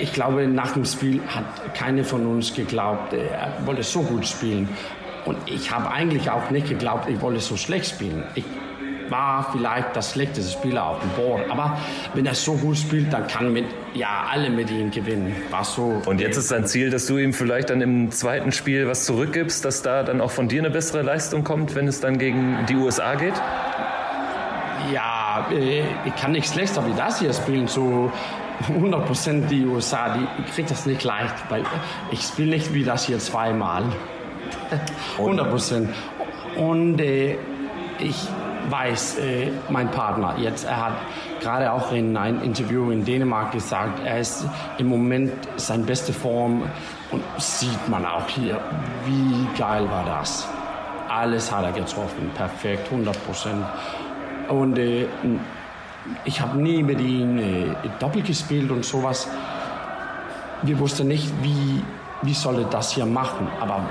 ich 0.00 0.12
glaube, 0.12 0.46
nach 0.46 0.72
dem 0.72 0.84
Spiel 0.84 1.20
hat 1.26 1.74
keine 1.74 2.04
von 2.04 2.26
uns 2.26 2.54
geglaubt, 2.54 3.12
er 3.12 3.66
wollte 3.66 3.82
so 3.82 4.02
gut 4.02 4.26
spielen. 4.26 4.68
Und 5.24 5.36
ich 5.46 5.72
habe 5.72 5.90
eigentlich 5.90 6.30
auch 6.30 6.50
nicht 6.50 6.68
geglaubt, 6.68 7.08
ich 7.08 7.20
wollte 7.20 7.40
so 7.40 7.56
schlecht 7.56 7.86
spielen. 7.90 8.22
Ich 8.34 8.44
war 9.10 9.50
vielleicht 9.52 9.94
das 9.94 10.12
schlechteste 10.12 10.52
Spieler 10.52 10.86
auf 10.86 11.00
dem 11.00 11.10
Board. 11.10 11.50
Aber 11.50 11.78
wenn 12.14 12.26
er 12.26 12.34
so 12.34 12.54
gut 12.54 12.76
spielt, 12.76 13.12
dann 13.12 13.26
kann 13.26 13.52
mit, 13.52 13.66
ja, 13.94 14.26
alle 14.30 14.50
mit 14.50 14.70
ihm 14.70 14.90
gewinnen. 14.90 15.34
War 15.50 15.64
so. 15.64 16.02
Und 16.06 16.20
jetzt 16.20 16.36
ist 16.36 16.50
dein 16.50 16.66
Ziel, 16.66 16.90
dass 16.90 17.06
du 17.06 17.18
ihm 17.18 17.32
vielleicht 17.32 17.70
dann 17.70 17.80
im 17.80 18.10
zweiten 18.10 18.52
Spiel 18.52 18.86
was 18.86 19.04
zurückgibst, 19.04 19.64
dass 19.64 19.82
da 19.82 20.02
dann 20.02 20.20
auch 20.20 20.30
von 20.30 20.48
dir 20.48 20.60
eine 20.60 20.70
bessere 20.70 21.02
Leistung 21.02 21.44
kommt, 21.44 21.74
wenn 21.74 21.88
es 21.88 22.00
dann 22.00 22.18
gegen 22.18 22.66
die 22.68 22.76
USA 22.76 23.14
geht? 23.14 23.34
Ja, 24.92 25.46
äh, 25.52 25.82
ich 26.04 26.14
kann 26.16 26.32
nichts 26.32 26.52
schlechter 26.52 26.86
wie 26.86 26.94
das 26.94 27.18
hier 27.18 27.32
spielen. 27.32 27.66
So 27.68 28.10
100% 28.68 29.46
die 29.46 29.64
USA, 29.64 30.16
die 30.16 30.52
kriegt 30.52 30.70
das 30.70 30.86
nicht 30.86 31.04
leicht, 31.04 31.34
weil 31.48 31.64
ich 32.10 32.22
spiele 32.22 32.50
nicht 32.50 32.74
wie 32.74 32.84
das 32.84 33.06
hier 33.06 33.18
zweimal. 33.18 33.84
100%. 35.18 35.88
Und 36.56 37.00
äh, 37.00 37.36
ich 37.98 38.28
weiß 38.70 39.18
äh, 39.18 39.50
mein 39.68 39.90
Partner 39.90 40.36
jetzt. 40.38 40.64
Er 40.64 40.86
hat 40.86 40.92
gerade 41.40 41.72
auch 41.72 41.92
in 41.92 42.16
einem 42.16 42.42
Interview 42.42 42.90
in 42.90 43.04
Dänemark 43.04 43.52
gesagt, 43.52 44.00
er 44.04 44.20
ist 44.20 44.46
im 44.78 44.86
Moment 44.86 45.32
seine 45.56 45.84
beste 45.84 46.12
Form 46.12 46.62
und 47.10 47.22
sieht 47.38 47.88
man 47.88 48.04
auch 48.04 48.28
hier, 48.28 48.60
wie 49.06 49.58
geil 49.58 49.88
war 49.90 50.04
das. 50.04 50.46
Alles 51.08 51.50
hat 51.50 51.64
er 51.64 51.72
getroffen, 51.72 52.30
perfekt, 52.34 52.90
100 52.90 53.24
Prozent. 53.24 53.64
Und 54.48 54.78
äh, 54.78 55.06
ich 56.24 56.40
habe 56.40 56.58
nie 56.58 56.82
mit 56.82 57.00
ihm 57.00 57.38
äh, 57.38 57.74
doppelt 57.98 58.26
gespielt 58.26 58.70
und 58.70 58.84
sowas. 58.84 59.28
Wir 60.62 60.78
wussten 60.78 61.08
nicht, 61.08 61.30
wie, 61.42 61.82
wie 62.22 62.34
soll 62.34 62.58
er 62.58 62.64
das 62.64 62.92
hier 62.92 63.06
machen, 63.06 63.48
aber 63.60 63.82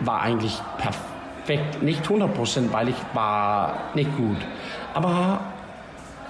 war 0.00 0.22
eigentlich 0.22 0.60
perfekt 0.78 1.13
perfekt. 1.44 1.82
Nicht 1.82 2.02
100 2.02 2.34
Prozent, 2.34 2.72
weil 2.72 2.88
ich 2.88 2.96
war 3.12 3.90
nicht 3.94 4.14
gut. 4.16 4.36
Aber 4.94 5.40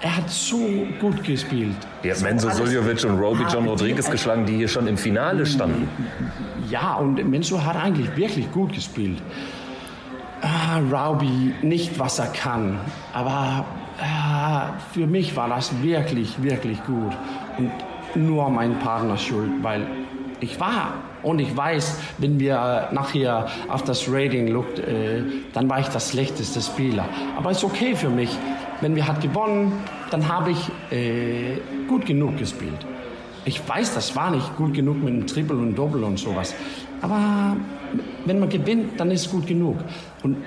er 0.00 0.16
hat 0.16 0.29
so 0.29 0.87
gut 1.00 1.22
gespielt. 1.24 1.77
Er 2.03 2.11
hat 2.11 2.18
so 2.18 2.24
Menzo 2.24 2.50
Suljovic 2.50 3.05
und 3.05 3.18
Roby 3.18 3.44
John 3.50 3.66
Rodriguez 3.66 4.11
geschlagen, 4.11 4.44
die 4.44 4.57
hier 4.57 4.68
schon 4.68 4.87
im 4.87 4.96
Finale 4.96 5.46
standen. 5.46 5.88
Ja, 6.68 6.94
und 6.94 7.29
Menzo 7.29 7.62
hat 7.64 7.77
eigentlich 7.77 8.14
wirklich 8.16 8.50
gut 8.53 8.72
gespielt. 8.72 9.20
Ah, 10.42 10.79
Roby, 10.79 11.55
nicht 11.62 11.98
was 11.98 12.18
er 12.18 12.27
kann, 12.27 12.79
aber 13.14 13.64
ah, 13.98 14.72
für 14.92 15.07
mich 15.07 15.35
war 15.37 15.48
das 15.48 15.83
wirklich, 15.83 16.42
wirklich 16.42 16.85
gut. 16.85 17.16
Und 17.57 17.72
nur 18.14 18.50
mein 18.50 18.79
Partner 18.79 19.16
schuld, 19.16 19.50
weil 19.62 19.87
ich 20.44 20.61
war 20.61 20.94
und 21.22 21.38
ich 21.38 21.57
weiß, 21.57 21.98
wenn 22.18 22.38
wir 22.38 22.88
nachher 22.92 23.48
auf 23.68 23.83
das 23.83 24.07
Rating 24.09 24.52
guckt, 24.52 24.78
äh, 24.78 25.22
dann 25.52 25.68
war 25.68 25.80
ich 25.80 25.88
das 25.88 26.11
schlechteste 26.11 26.61
Spieler. 26.61 27.07
Aber 27.37 27.50
es 27.50 27.59
ist 27.59 27.64
okay 27.64 27.96
für 27.96 28.11
mich. 28.11 28.30
Wenn 28.80 28.94
wir 28.94 29.07
hat 29.07 29.20
gewonnen, 29.20 29.72
dann 30.11 30.28
habe 30.28 30.50
ich 30.50 30.70
äh, 30.90 31.59
gut 31.88 32.07
genug 32.07 32.37
gespielt. 32.38 32.87
Ich 33.46 33.66
weiß, 33.66 33.94
das 33.94 34.16
war 34.16 34.30
nicht 34.30 34.57
gut 34.57 34.74
genug 34.74 35.02
mit 35.02 35.12
einem 35.12 35.26
Triple 35.26 35.57
und 35.57 35.74
Doppel 35.74 36.04
und 36.04 36.18
sowas. 36.18 36.54
Aber 37.02 37.57
wenn 38.24 38.38
man 38.38 38.48
gewinnt, 38.48 38.98
dann 38.98 39.11
ist 39.11 39.26
es 39.26 39.30
gut 39.30 39.46
genug. 39.46 39.76
Und 40.22 40.38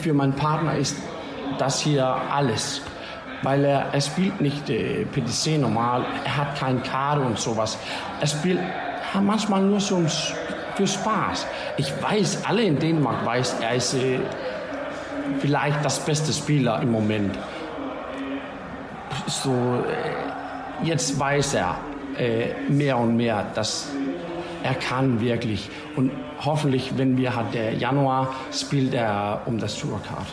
für 0.00 0.14
meinen 0.14 0.34
Partner 0.34 0.76
ist 0.76 0.96
das 1.58 1.80
hier 1.80 2.04
alles. 2.04 2.82
Weil 3.42 3.64
er, 3.64 3.92
er 3.92 4.00
spielt 4.00 4.40
nicht 4.40 4.70
äh, 4.70 5.04
PDC 5.04 5.60
normal, 5.60 6.06
er 6.24 6.36
hat 6.36 6.58
kein 6.58 6.82
Karte 6.82 7.20
und 7.20 7.38
sowas. 7.38 7.78
Er 8.20 8.26
spielt 8.26 8.60
manchmal 9.20 9.62
nur 9.62 9.80
so 9.80 10.02
für 10.76 10.86
Spaß. 10.86 11.46
Ich 11.76 11.92
weiß, 12.02 12.44
alle 12.46 12.62
in 12.62 12.78
Dänemark 12.78 13.24
weiß, 13.24 13.56
er 13.60 13.74
ist 13.74 13.94
äh, 13.94 14.18
vielleicht 15.38 15.84
das 15.84 16.04
beste 16.04 16.32
Spieler 16.32 16.80
im 16.82 16.90
Moment. 16.92 17.38
So, 19.26 19.52
äh, 19.52 20.86
jetzt 20.86 21.18
weiß 21.18 21.54
er 21.54 21.76
äh, 22.18 22.54
mehr 22.68 22.98
und 22.98 23.16
mehr, 23.16 23.46
dass 23.54 23.88
er 24.62 24.74
kann 24.74 25.20
wirklich. 25.20 25.70
Und 25.96 26.10
hoffentlich, 26.44 26.96
wenn 26.96 27.16
wir 27.16 27.36
hat 27.36 27.54
der 27.54 27.74
Januar, 27.74 28.34
spielt 28.52 28.94
er 28.94 29.42
um 29.46 29.58
das 29.58 29.78
Tourcard. 29.78 30.26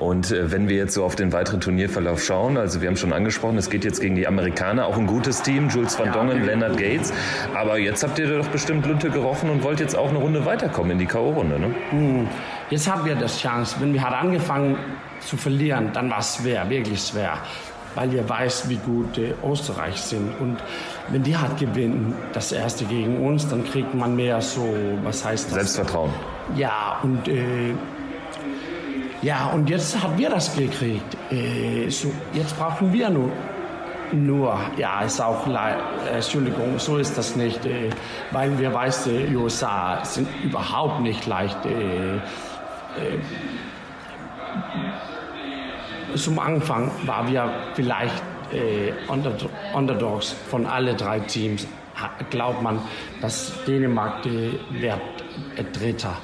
Und 0.00 0.30
äh, 0.30 0.50
wenn 0.50 0.68
wir 0.68 0.76
jetzt 0.76 0.94
so 0.94 1.04
auf 1.04 1.14
den 1.14 1.32
weiteren 1.32 1.60
Turnierverlauf 1.60 2.24
schauen, 2.24 2.56
also 2.56 2.80
wir 2.80 2.88
haben 2.88 2.96
schon 2.96 3.12
angesprochen, 3.12 3.58
es 3.58 3.68
geht 3.68 3.84
jetzt 3.84 4.00
gegen 4.00 4.16
die 4.16 4.26
Amerikaner, 4.26 4.86
auch 4.86 4.96
ein 4.96 5.06
gutes 5.06 5.42
Team, 5.42 5.68
Jules 5.68 5.98
van 5.98 6.10
Dongen, 6.10 6.46
Leonard 6.46 6.78
Gates. 6.78 7.12
Aber 7.54 7.78
jetzt 7.78 8.02
habt 8.02 8.18
ihr 8.18 8.38
doch 8.38 8.48
bestimmt 8.48 8.86
Lunte 8.86 9.10
gerochen 9.10 9.50
und 9.50 9.62
wollt 9.62 9.78
jetzt 9.78 9.94
auch 9.94 10.08
eine 10.08 10.18
Runde 10.18 10.46
weiterkommen 10.46 10.92
in 10.92 10.98
die 10.98 11.06
K.O.-Runde, 11.06 11.58
ne? 11.58 11.74
Hm, 11.90 12.28
jetzt 12.70 12.90
haben 12.90 13.04
wir 13.04 13.14
das 13.14 13.38
Chance. 13.38 13.76
Wenn 13.78 13.92
wir 13.92 14.02
halt 14.02 14.14
angefangen 14.14 14.78
zu 15.20 15.36
verlieren, 15.36 15.90
dann 15.92 16.10
war 16.10 16.20
es 16.20 16.36
schwer, 16.36 16.68
wirklich 16.70 17.00
schwer. 17.00 17.36
Weil 17.94 18.10
wir 18.10 18.26
weiß, 18.26 18.70
wie 18.70 18.76
gut 18.76 19.18
äh, 19.18 19.34
Österreich 19.46 20.00
sind. 20.00 20.32
Und 20.40 20.56
wenn 21.08 21.22
die 21.22 21.36
halt 21.36 21.58
gewinnen, 21.58 22.14
das 22.32 22.52
erste 22.52 22.86
gegen 22.86 23.26
uns, 23.26 23.48
dann 23.48 23.64
kriegt 23.64 23.94
man 23.94 24.16
mehr 24.16 24.40
so, 24.40 24.66
was 25.02 25.24
heißt 25.24 25.48
das? 25.48 25.54
Selbstvertrauen. 25.54 26.10
Ja, 26.56 27.00
und 27.02 27.28
äh, 27.28 27.74
ja, 29.22 29.46
und 29.54 29.68
jetzt 29.68 30.00
haben 30.02 30.16
wir 30.16 30.30
das 30.30 30.56
gekriegt. 30.56 31.16
Äh, 31.30 31.88
so, 31.90 32.12
jetzt 32.32 32.58
brauchen 32.58 32.92
wir 32.92 33.10
nur, 33.10 33.30
nur, 34.12 34.58
ja, 34.76 35.02
ist 35.02 35.20
auch, 35.20 35.46
äh, 35.46 36.14
Entschuldigung, 36.14 36.78
so 36.78 36.96
ist 36.96 37.16
das 37.16 37.36
nicht, 37.36 37.64
äh, 37.66 37.90
weil 38.30 38.58
wir 38.58 38.72
weiß, 38.72 39.04
die 39.04 39.36
USA 39.36 40.04
sind 40.04 40.28
überhaupt 40.42 41.00
nicht 41.00 41.26
leicht. 41.26 41.58
Äh, 41.64 42.16
äh, 42.16 42.20
zum 46.16 46.38
Anfang 46.38 46.90
waren 47.06 47.30
wir 47.30 47.50
vielleicht 47.74 48.22
äh, 48.52 48.92
Underdogs 49.74 50.34
von 50.48 50.66
alle 50.66 50.94
drei 50.94 51.20
Teams. 51.20 51.66
Glaubt 52.30 52.62
man, 52.62 52.80
dass 53.20 53.52
Dänemark 53.66 54.24
wird 54.24 55.00
Dritter. 55.74 56.16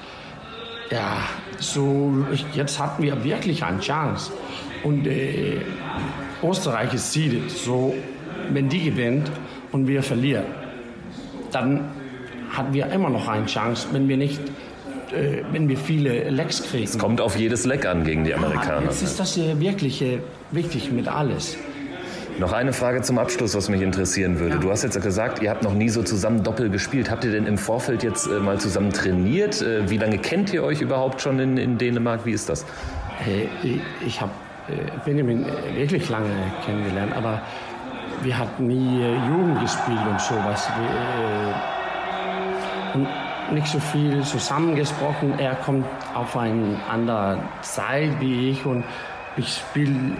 Ja, 0.91 1.19
so 1.59 2.25
jetzt 2.55 2.79
hatten 2.79 3.03
wir 3.03 3.25
wirklich 3.25 3.65
eine 3.65 3.81
Chance. 3.81 4.33
Und 4.85 5.07
äh, 5.07 5.61
Österreich 6.43 6.95
ist 6.95 7.13
seeded. 7.13 7.51
So, 7.51 7.95
wenn 8.53 8.69
die 8.69 8.91
gewinnt 8.91 9.31
und 9.73 9.87
wir 9.87 10.03
verlieren, 10.03 10.45
dann 11.51 11.91
hatten 12.51 12.73
wir 12.73 12.87
immer 12.87 13.11
noch 13.11 13.29
eine 13.29 13.47
Chance, 13.47 13.89
wenn 13.93 14.09
wir 14.09 14.17
nicht 14.17 14.41
äh, 15.13 15.43
wenn 15.53 15.69
wir 15.69 15.77
viele 15.77 16.31
Lecks 16.31 16.63
kriegen. 16.63 16.85
Es 16.85 16.99
kommt 16.99 17.21
auf 17.21 17.37
jedes 17.37 17.65
Leck 17.65 17.87
an 17.87 18.05
gegen 18.05 18.25
die 18.25 18.35
Amerikaner. 18.35 18.83
Ja, 18.83 18.87
jetzt 18.89 19.03
ist 19.03 19.21
das 19.21 19.39
wirklich 19.39 20.03
äh, 20.03 20.19
wichtig 20.51 20.91
mit 20.91 21.09
alles. 21.09 21.57
Noch 22.39 22.53
eine 22.53 22.75
Frage 22.75 23.01
zum 23.01 23.19
Abschluss, 23.19 23.55
was 23.55 23.71
mich 23.71 23.81
interessieren 23.81 24.39
würde. 24.39 24.57
Ja. 24.57 24.61
Du 24.61 24.71
hast 24.71 24.83
jetzt 24.83 25.01
gesagt, 25.01 25.41
ihr 25.41 25.49
habt 25.49 25.63
noch 25.63 25.73
nie 25.73 25.89
so 25.89 26.03
zusammen 26.03 26.43
Doppel 26.43 26.69
gespielt. 26.69 27.11
Habt 27.11 27.25
ihr 27.25 27.33
denn 27.33 27.47
im 27.47 27.57
Vorfeld 27.57 28.03
jetzt 28.03 28.27
äh, 28.27 28.41
mal 28.41 28.59
zusammen 28.59 28.93
trainiert? 28.93 29.63
Äh, 29.63 29.89
wie 29.89 29.97
lange 29.97 30.19
kennt 30.19 30.53
ihr 30.53 30.63
euch 30.63 30.83
überhaupt 30.83 31.23
schon 31.23 31.39
in, 31.39 31.57
in 31.57 31.79
Dänemark? 31.79 32.27
Wie 32.27 32.33
ist 32.33 32.51
das? 32.51 32.67
Hey, 33.19 33.49
ich, 33.63 33.81
ich 34.07 34.21
habe 34.21 34.33
äh, 34.69 34.75
Benjamin 35.07 35.47
wirklich 35.75 36.11
lange 36.11 36.29
kennengelernt, 36.67 37.17
aber 37.17 37.41
wir 38.23 38.37
hatten 38.37 38.67
nie 38.67 39.03
äh, 39.03 39.15
Jugend 39.29 39.63
gespielt 39.63 40.07
und 40.07 40.21
sowas. 40.21 40.69
Wir, 40.79 40.91
äh, 40.91 41.55
und 42.97 43.09
nicht 43.55 43.67
so 43.67 43.79
viel 43.79 44.23
zusammengesprochen. 44.23 45.39
Er 45.39 45.55
kommt 45.55 45.87
auf 46.15 46.37
eine 46.37 46.79
andere 46.91 47.39
Zeit 47.63 48.21
wie 48.21 48.51
ich 48.51 48.67
und 48.67 48.85
ich 49.37 49.55
spiele 49.55 50.17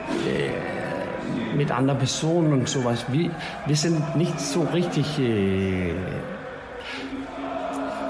mit 1.57 1.71
anderen 1.71 1.99
Personen 1.99 2.53
und 2.53 2.69
sowas. 2.69 3.05
Wir, 3.09 3.31
wir 3.67 3.77
sind 3.77 4.17
nicht 4.17 4.41
so 4.41 4.63
richtig. 4.63 5.19
Äh, 5.19 5.95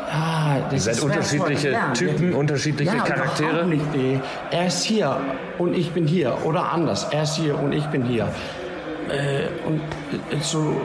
Ah, 0.08 0.58
Ihr 0.72 0.80
seid 0.80 1.00
unterschiedliche 1.02 1.72
ja, 1.72 1.92
Typen, 1.92 2.30
ja, 2.30 2.38
unterschiedliche 2.38 2.96
ja, 2.96 3.02
Charaktere? 3.02 3.66
Nicht, 3.66 3.94
äh, 3.94 4.18
er 4.50 4.68
ist 4.68 4.84
hier 4.84 5.18
und 5.58 5.76
ich 5.76 5.90
bin 5.90 6.06
hier 6.06 6.38
oder 6.44 6.72
anders. 6.72 7.08
Er 7.10 7.24
ist 7.24 7.36
hier 7.36 7.58
und 7.58 7.72
ich 7.72 7.84
bin 7.86 8.04
hier. 8.04 8.28
Äh, 9.10 9.48
und 9.66 9.80
äh, 10.30 10.40
so 10.40 10.80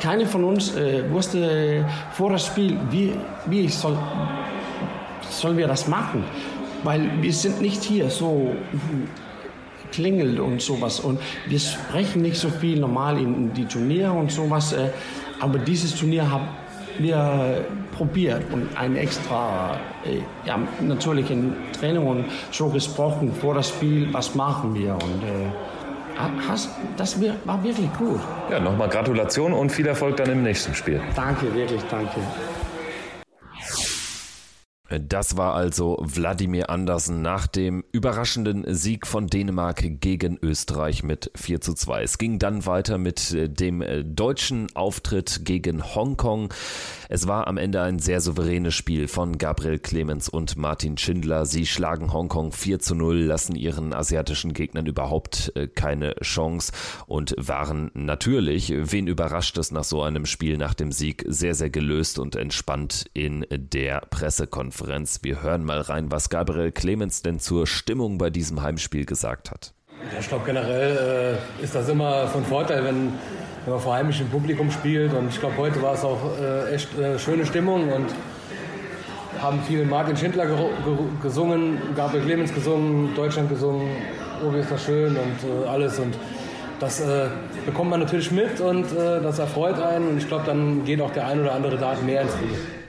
keine 0.00 0.26
von 0.26 0.44
uns 0.44 0.76
äh, 0.76 1.10
wusste 1.10 1.84
vor 2.12 2.30
dem 2.30 2.38
Spiel, 2.38 2.78
wie, 2.90 3.14
wie 3.46 3.68
soll, 3.68 3.96
sollen 5.30 5.56
wir 5.56 5.66
das 5.66 5.88
machen. 5.88 6.24
Weil 6.82 7.10
wir 7.22 7.32
sind 7.32 7.62
nicht 7.62 7.82
hier 7.82 8.10
so 8.10 8.54
klingelt 9.94 10.38
und 10.38 10.60
sowas. 10.60 11.00
Und 11.00 11.20
wir 11.46 11.58
sprechen 11.58 12.22
nicht 12.22 12.36
so 12.36 12.48
viel 12.48 12.80
normal 12.80 13.18
in 13.18 13.52
die 13.54 13.64
Turniere 13.64 14.12
und 14.12 14.30
sowas. 14.30 14.72
Äh, 14.72 14.90
aber 15.40 15.58
dieses 15.58 15.94
Turnier 15.94 16.30
haben 16.30 16.48
wir 16.98 17.64
probiert 17.96 18.42
und 18.52 18.68
ein 18.76 18.96
extra, 18.96 19.76
äh, 20.04 20.18
ja, 20.46 20.58
natürlich 20.80 21.30
in 21.30 21.52
Training 21.78 22.06
und 22.06 22.24
so 22.50 22.68
gesprochen 22.68 23.32
vor 23.32 23.54
das 23.54 23.68
Spiel, 23.70 24.08
was 24.12 24.34
machen 24.34 24.74
wir. 24.74 24.94
Und 24.94 25.22
äh, 25.22 25.50
das 26.96 27.20
war 27.44 27.62
wirklich 27.64 27.92
gut. 27.98 28.20
Ja, 28.50 28.60
nochmal 28.60 28.88
Gratulation 28.88 29.52
und 29.52 29.70
viel 29.70 29.86
Erfolg 29.86 30.16
dann 30.16 30.30
im 30.30 30.42
nächsten 30.42 30.74
Spiel. 30.74 31.00
Danke, 31.16 31.52
wirklich, 31.54 31.82
danke. 31.90 32.20
Das 34.90 35.38
war 35.38 35.54
also 35.54 35.96
Wladimir 36.02 36.68
Andersen 36.68 37.22
nach 37.22 37.46
dem 37.46 37.84
überraschenden 37.90 38.66
Sieg 38.74 39.06
von 39.06 39.28
Dänemark 39.28 39.82
gegen 40.00 40.38
Österreich 40.42 41.02
mit 41.02 41.30
4 41.36 41.62
zu 41.62 41.72
2. 41.72 42.02
Es 42.02 42.18
ging 42.18 42.38
dann 42.38 42.66
weiter 42.66 42.98
mit 42.98 43.32
äh, 43.32 43.48
dem 43.48 43.80
äh, 43.80 44.04
deutschen 44.04 44.66
Auftritt 44.76 45.46
gegen 45.46 45.82
Hongkong. 45.94 46.52
Es 47.08 47.26
war 47.26 47.46
am 47.46 47.56
Ende 47.56 47.80
ein 47.80 47.98
sehr 47.98 48.20
souveränes 48.20 48.74
Spiel 48.74 49.08
von 49.08 49.38
Gabriel 49.38 49.78
Clemens 49.78 50.28
und 50.28 50.58
Martin 50.58 50.98
Schindler. 50.98 51.46
Sie 51.46 51.64
schlagen 51.64 52.12
Hongkong 52.12 52.52
4 52.52 52.78
zu 52.78 52.94
0, 52.94 53.20
lassen 53.20 53.56
ihren 53.56 53.94
asiatischen 53.94 54.52
Gegnern 54.52 54.84
überhaupt 54.84 55.50
äh, 55.56 55.66
keine 55.66 56.14
Chance 56.16 56.72
und 57.06 57.34
waren 57.38 57.90
natürlich, 57.94 58.70
wen 58.76 59.06
überrascht 59.06 59.56
es 59.56 59.70
nach 59.70 59.84
so 59.84 60.02
einem 60.02 60.26
Spiel 60.26 60.58
nach 60.58 60.74
dem 60.74 60.92
Sieg, 60.92 61.24
sehr, 61.26 61.54
sehr 61.54 61.70
gelöst 61.70 62.18
und 62.18 62.36
entspannt 62.36 63.06
in 63.14 63.46
der 63.50 64.02
Pressekonferenz. 64.10 64.74
Pressekonferenz. 64.84 65.20
Wir 65.22 65.42
hören 65.42 65.64
mal 65.64 65.80
rein, 65.80 66.10
was 66.10 66.28
Gabriel 66.28 66.70
Clemens 66.70 67.22
denn 67.22 67.40
zur 67.40 67.66
Stimmung 67.66 68.18
bei 68.18 68.30
diesem 68.30 68.62
Heimspiel 68.62 69.06
gesagt 69.06 69.50
hat. 69.50 69.72
Ich 70.20 70.28
glaube 70.28 70.44
generell 70.44 71.38
äh, 71.60 71.64
ist 71.64 71.74
das 71.74 71.88
immer 71.88 72.26
von 72.28 72.44
Vorteil, 72.44 72.84
wenn, 72.84 73.12
wenn 73.64 73.72
man 73.72 73.80
vor 73.80 73.94
heimischem 73.94 74.28
Publikum 74.28 74.70
spielt. 74.70 75.12
Und 75.14 75.28
ich 75.28 75.40
glaube, 75.40 75.56
heute 75.56 75.80
war 75.80 75.94
es 75.94 76.04
auch 76.04 76.38
äh, 76.38 76.74
echt 76.74 76.96
äh, 76.98 77.18
schöne 77.18 77.46
Stimmung 77.46 77.90
und 77.90 78.06
haben 79.40 79.62
viel 79.62 79.84
Martin 79.84 80.16
Schindler 80.16 80.46
ge 80.46 80.56
ge 80.56 80.96
gesungen, 81.22 81.78
Gabriel 81.96 82.24
Clemens 82.24 82.54
gesungen, 82.54 83.14
Deutschland 83.14 83.48
gesungen, 83.48 83.88
oh 84.44 84.52
wie 84.52 84.58
ist 84.58 84.70
das 84.70 84.84
schön 84.84 85.16
und 85.16 85.64
äh, 85.64 85.68
alles. 85.68 85.98
Und 85.98 86.14
das 86.80 87.00
äh, 87.00 87.28
bekommt 87.64 87.90
man 87.90 88.00
natürlich 88.00 88.30
mit 88.30 88.60
und 88.60 88.84
äh, 88.92 89.22
das 89.22 89.38
erfreut 89.38 89.80
einen. 89.80 90.08
Und 90.08 90.18
ich 90.18 90.28
glaube, 90.28 90.44
dann 90.44 90.84
geht 90.84 91.00
auch 91.00 91.12
der 91.12 91.26
ein 91.26 91.40
oder 91.40 91.54
andere 91.54 91.78
Tag 91.78 92.02
mehr 92.04 92.22
ins 92.22 92.32
Spiel. 92.32 92.83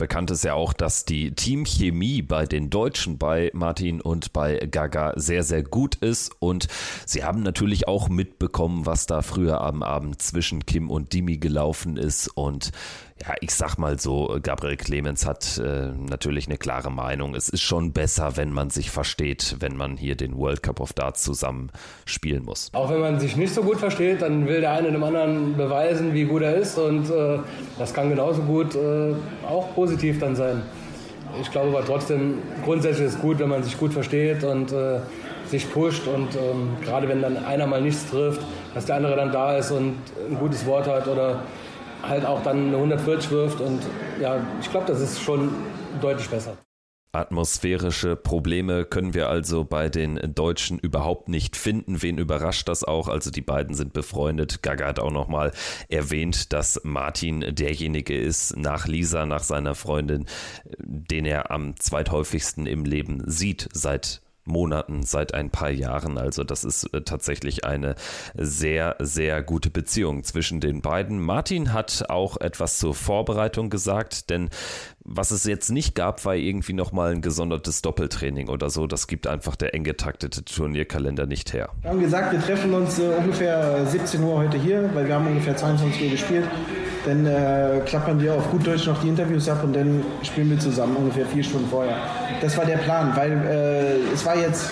Bekannt 0.00 0.30
ist 0.30 0.44
ja 0.44 0.54
auch, 0.54 0.72
dass 0.72 1.04
die 1.04 1.34
Teamchemie 1.34 2.22
bei 2.22 2.46
den 2.46 2.70
Deutschen, 2.70 3.18
bei 3.18 3.50
Martin 3.52 4.00
und 4.00 4.32
bei 4.32 4.56
Gaga 4.56 5.12
sehr, 5.16 5.44
sehr 5.44 5.62
gut 5.62 5.96
ist. 5.96 6.32
Und 6.38 6.68
sie 7.04 7.22
haben 7.22 7.42
natürlich 7.42 7.86
auch 7.86 8.08
mitbekommen, 8.08 8.86
was 8.86 9.04
da 9.04 9.20
früher 9.20 9.60
am 9.60 9.82
Abend 9.82 10.22
zwischen 10.22 10.64
Kim 10.64 10.90
und 10.90 11.12
Dimi 11.12 11.36
gelaufen 11.36 11.98
ist. 11.98 12.28
Und 12.28 12.70
ja, 13.22 13.34
ich 13.40 13.54
sag 13.54 13.76
mal 13.76 13.98
so, 13.98 14.38
Gabriel 14.42 14.76
Clemens 14.76 15.26
hat 15.26 15.58
äh, 15.58 15.88
natürlich 15.88 16.46
eine 16.46 16.56
klare 16.56 16.90
Meinung. 16.90 17.34
Es 17.34 17.48
ist 17.48 17.60
schon 17.60 17.92
besser, 17.92 18.36
wenn 18.36 18.52
man 18.52 18.70
sich 18.70 18.90
versteht, 18.90 19.56
wenn 19.60 19.76
man 19.76 19.96
hier 19.96 20.16
den 20.16 20.36
World 20.36 20.62
Cup 20.62 20.80
of 20.80 20.92
Darts 20.92 21.22
zusammen 21.22 21.70
spielen 22.06 22.44
muss. 22.44 22.70
Auch 22.72 22.90
wenn 22.90 23.00
man 23.00 23.20
sich 23.20 23.36
nicht 23.36 23.52
so 23.52 23.62
gut 23.62 23.78
versteht, 23.78 24.22
dann 24.22 24.46
will 24.46 24.60
der 24.60 24.72
eine 24.72 24.90
dem 24.90 25.02
anderen 25.02 25.56
beweisen, 25.56 26.14
wie 26.14 26.24
gut 26.24 26.42
er 26.42 26.54
ist. 26.54 26.78
Und 26.78 27.10
äh, 27.10 27.38
das 27.78 27.92
kann 27.92 28.08
genauso 28.08 28.42
gut 28.42 28.74
äh, 28.74 29.14
auch 29.46 29.74
positiv 29.74 30.18
dann 30.18 30.34
sein. 30.34 30.62
Ich 31.40 31.50
glaube 31.50 31.68
aber 31.68 31.84
trotzdem, 31.84 32.38
grundsätzlich 32.64 33.06
ist 33.06 33.14
es 33.14 33.20
gut, 33.20 33.38
wenn 33.38 33.48
man 33.48 33.62
sich 33.62 33.78
gut 33.78 33.92
versteht 33.92 34.42
und 34.44 34.72
äh, 34.72 35.00
sich 35.46 35.70
pusht. 35.70 36.06
Und 36.06 36.34
ähm, 36.36 36.76
gerade 36.82 37.06
wenn 37.08 37.20
dann 37.20 37.36
einer 37.36 37.66
mal 37.66 37.82
nichts 37.82 38.08
trifft, 38.08 38.40
dass 38.74 38.86
der 38.86 38.96
andere 38.96 39.16
dann 39.16 39.30
da 39.30 39.58
ist 39.58 39.70
und 39.70 39.96
ein 40.28 40.38
gutes 40.38 40.64
Wort 40.64 40.86
hat 40.86 41.06
oder 41.06 41.42
halt 42.02 42.24
auch 42.24 42.42
dann 42.42 42.68
eine 42.68 42.76
140 42.76 43.30
wirft. 43.30 43.60
Und 43.60 43.80
ja, 44.20 44.40
ich 44.60 44.70
glaube, 44.70 44.86
das 44.86 45.00
ist 45.00 45.20
schon 45.20 45.50
deutlich 46.00 46.28
besser. 46.28 46.56
Atmosphärische 47.12 48.14
Probleme 48.14 48.84
können 48.84 49.14
wir 49.14 49.28
also 49.28 49.64
bei 49.64 49.88
den 49.88 50.32
Deutschen 50.32 50.78
überhaupt 50.78 51.28
nicht 51.28 51.56
finden. 51.56 52.02
Wen 52.02 52.18
überrascht 52.18 52.68
das 52.68 52.84
auch? 52.84 53.08
Also 53.08 53.32
die 53.32 53.40
beiden 53.40 53.74
sind 53.74 53.92
befreundet. 53.92 54.62
Gaga 54.62 54.86
hat 54.86 55.00
auch 55.00 55.10
nochmal 55.10 55.50
erwähnt, 55.88 56.52
dass 56.52 56.80
Martin 56.84 57.40
derjenige 57.52 58.16
ist 58.16 58.56
nach 58.56 58.86
Lisa, 58.86 59.26
nach 59.26 59.42
seiner 59.42 59.74
Freundin, 59.74 60.26
den 60.78 61.24
er 61.24 61.50
am 61.50 61.74
zweithäufigsten 61.76 62.66
im 62.66 62.84
Leben 62.84 63.24
sieht 63.26 63.68
seit 63.72 64.22
Monaten, 64.50 65.02
seit 65.02 65.34
ein 65.34 65.50
paar 65.50 65.70
Jahren. 65.70 66.18
Also 66.18 66.44
das 66.44 66.64
ist 66.64 66.84
äh, 66.92 67.02
tatsächlich 67.02 67.64
eine 67.64 67.94
sehr, 68.34 68.96
sehr 68.98 69.42
gute 69.42 69.70
Beziehung 69.70 70.24
zwischen 70.24 70.60
den 70.60 70.82
beiden. 70.82 71.20
Martin 71.20 71.72
hat 71.72 72.04
auch 72.08 72.36
etwas 72.38 72.78
zur 72.78 72.94
Vorbereitung 72.94 73.70
gesagt, 73.70 74.30
denn 74.30 74.50
was 75.04 75.30
es 75.30 75.44
jetzt 75.44 75.70
nicht 75.70 75.94
gab, 75.94 76.24
war 76.24 76.36
irgendwie 76.36 76.72
nochmal 76.72 77.12
ein 77.12 77.22
gesondertes 77.22 77.82
Doppeltraining 77.82 78.48
oder 78.48 78.70
so. 78.70 78.86
Das 78.86 79.06
gibt 79.06 79.26
einfach 79.26 79.56
der 79.56 79.74
eng 79.74 79.84
getaktete 79.84 80.44
Turnierkalender 80.44 81.26
nicht 81.26 81.52
her. 81.52 81.70
Wir 81.80 81.90
haben 81.90 82.00
gesagt, 82.00 82.32
wir 82.32 82.40
treffen 82.40 82.74
uns 82.74 82.98
äh, 82.98 83.08
ungefähr 83.18 83.86
17 83.86 84.22
Uhr 84.22 84.36
heute 84.36 84.58
hier, 84.58 84.90
weil 84.94 85.06
wir 85.08 85.14
haben 85.14 85.26
ungefähr 85.26 85.56
22 85.56 86.04
Uhr 86.04 86.10
gespielt. 86.10 86.44
Dann 87.04 87.26
äh, 87.26 87.80
klappern 87.86 88.20
wir 88.20 88.34
auf 88.34 88.50
gut 88.50 88.66
Deutsch 88.66 88.86
noch 88.86 89.00
die 89.00 89.08
Interviews 89.08 89.48
ab 89.48 89.64
und 89.64 89.74
dann 89.74 90.04
spielen 90.22 90.50
wir 90.50 90.58
zusammen 90.58 90.96
ungefähr 90.96 91.24
vier 91.26 91.42
Stunden 91.42 91.68
vorher. 91.70 91.96
Das 92.40 92.56
war 92.58 92.64
der 92.64 92.76
Plan, 92.78 93.12
weil 93.16 93.32
äh, 93.32 94.12
es 94.12 94.24
war 94.26 94.36
jetzt 94.36 94.70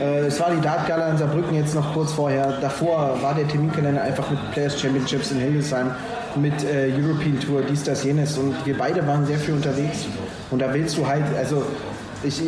äh, 0.00 0.26
es 0.26 0.40
war 0.40 0.50
die 0.50 0.60
Dartgala 0.60 1.10
in 1.10 1.18
Saarbrücken 1.18 1.54
jetzt 1.54 1.74
noch 1.74 1.92
kurz 1.92 2.12
vorher. 2.12 2.58
Davor 2.60 3.18
war 3.22 3.34
der 3.34 3.46
Terminkalender 3.48 4.02
einfach 4.02 4.30
mit 4.30 4.38
Players 4.52 4.80
Championships 4.80 5.32
in 5.32 5.38
Hildesheim 5.38 5.90
mit 6.36 6.64
äh, 6.64 6.90
European 6.92 7.40
Tour, 7.40 7.62
dies, 7.62 7.82
das, 7.82 8.04
jenes. 8.04 8.36
Und 8.36 8.54
wir 8.66 8.76
beide 8.76 9.06
waren 9.06 9.24
sehr 9.26 9.38
viel 9.38 9.54
unterwegs. 9.54 10.06
Und 10.50 10.60
da 10.60 10.72
willst 10.72 10.96
du 10.98 11.06
halt, 11.06 11.24
also 11.36 11.64
ich, 12.22 12.40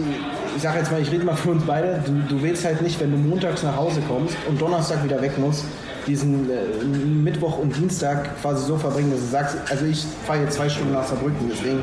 ich 0.57 0.63
sage 0.63 0.79
jetzt 0.79 0.91
mal, 0.91 1.01
ich 1.01 1.11
rede 1.11 1.25
mal 1.25 1.37
für 1.37 1.51
uns 1.51 1.65
beide, 1.65 2.01
du, 2.05 2.13
du 2.35 2.43
willst 2.43 2.65
halt 2.65 2.83
nicht, 2.83 3.01
wenn 3.01 3.11
du 3.11 3.17
montags 3.17 3.63
nach 3.63 3.77
Hause 3.77 4.03
kommst 4.07 4.37
und 4.49 4.61
Donnerstag 4.61 5.03
wieder 5.05 5.21
weg 5.23 5.39
musst, 5.39 5.65
diesen 6.09 6.51
äh, 6.51 6.85
Mittwoch 6.85 7.59
und 7.59 7.77
Dienstag 7.77 8.41
quasi 8.41 8.67
so 8.67 8.77
verbringen, 8.77 9.11
dass 9.11 9.21
du 9.21 9.27
sagst, 9.27 9.57
also 9.71 9.85
ich 9.85 10.05
fahre 10.27 10.41
jetzt 10.41 10.55
zwei 10.55 10.69
Stunden 10.69 10.93
nach 10.93 11.07
Saarbrücken, 11.07 11.51
deswegen 11.51 11.83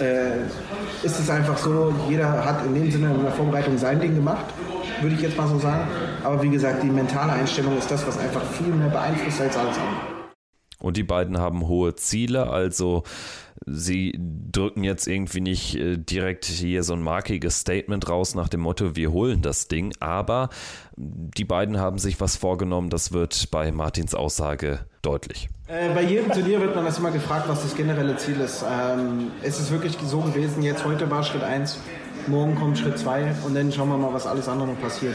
äh, 0.00 0.42
ist 1.06 1.18
es 1.18 1.30
einfach 1.30 1.56
so, 1.56 1.94
jeder 2.08 2.44
hat 2.44 2.66
in 2.66 2.74
dem 2.74 2.90
Sinne 2.90 3.14
in 3.14 3.22
der 3.22 3.32
Vorbereitung 3.32 3.78
sein 3.78 4.00
Ding 4.00 4.14
gemacht, 4.14 4.44
würde 5.00 5.14
ich 5.14 5.22
jetzt 5.22 5.36
mal 5.36 5.48
so 5.48 5.58
sagen. 5.58 5.88
Aber 6.24 6.42
wie 6.42 6.50
gesagt, 6.50 6.82
die 6.82 6.88
mentale 6.88 7.32
Einstellung 7.32 7.78
ist 7.78 7.90
das, 7.90 8.06
was 8.06 8.18
einfach 8.18 8.42
viel 8.52 8.74
mehr 8.74 8.88
beeinflusst 8.88 9.40
als 9.40 9.56
alles 9.56 9.76
andere. 9.76 10.10
Und 10.80 10.96
die 10.96 11.02
beiden 11.02 11.38
haben 11.38 11.68
hohe 11.68 11.94
Ziele, 11.94 12.48
also 12.48 13.02
sie 13.66 14.18
drücken 14.52 14.84
jetzt 14.84 15.06
irgendwie 15.06 15.40
nicht 15.40 15.74
äh, 15.76 15.96
direkt 15.98 16.44
hier 16.44 16.82
so 16.82 16.94
ein 16.94 17.02
markiges 17.02 17.60
Statement 17.60 18.08
raus 18.08 18.34
nach 18.34 18.48
dem 18.48 18.60
Motto, 18.60 18.96
wir 18.96 19.12
holen 19.12 19.42
das 19.42 19.68
Ding, 19.68 19.92
aber 20.00 20.48
die 20.96 21.44
beiden 21.44 21.78
haben 21.78 21.98
sich 21.98 22.20
was 22.20 22.36
vorgenommen, 22.36 22.90
das 22.90 23.12
wird 23.12 23.50
bei 23.50 23.70
Martins 23.72 24.14
Aussage 24.14 24.80
deutlich. 25.02 25.48
Äh, 25.66 25.94
bei 25.94 26.02
jedem 26.02 26.30
Turnier 26.30 26.60
wird 26.60 26.74
man 26.74 26.84
das 26.84 26.98
immer 26.98 27.10
gefragt, 27.10 27.48
was 27.48 27.62
das 27.62 27.76
generelle 27.76 28.16
Ziel 28.16 28.40
ist. 28.40 28.64
Ähm, 28.68 29.30
es 29.42 29.60
ist 29.60 29.70
wirklich 29.70 29.96
so 30.04 30.20
gewesen, 30.20 30.62
jetzt 30.62 30.84
heute 30.84 31.10
war 31.10 31.22
Schritt 31.22 31.44
1, 31.44 31.78
morgen 32.28 32.54
kommt 32.54 32.78
Schritt 32.78 32.98
2 32.98 33.34
und 33.46 33.54
dann 33.54 33.72
schauen 33.72 33.88
wir 33.88 33.96
mal, 33.96 34.12
was 34.12 34.26
alles 34.26 34.48
andere 34.48 34.68
noch 34.68 34.80
passiert. 34.80 35.14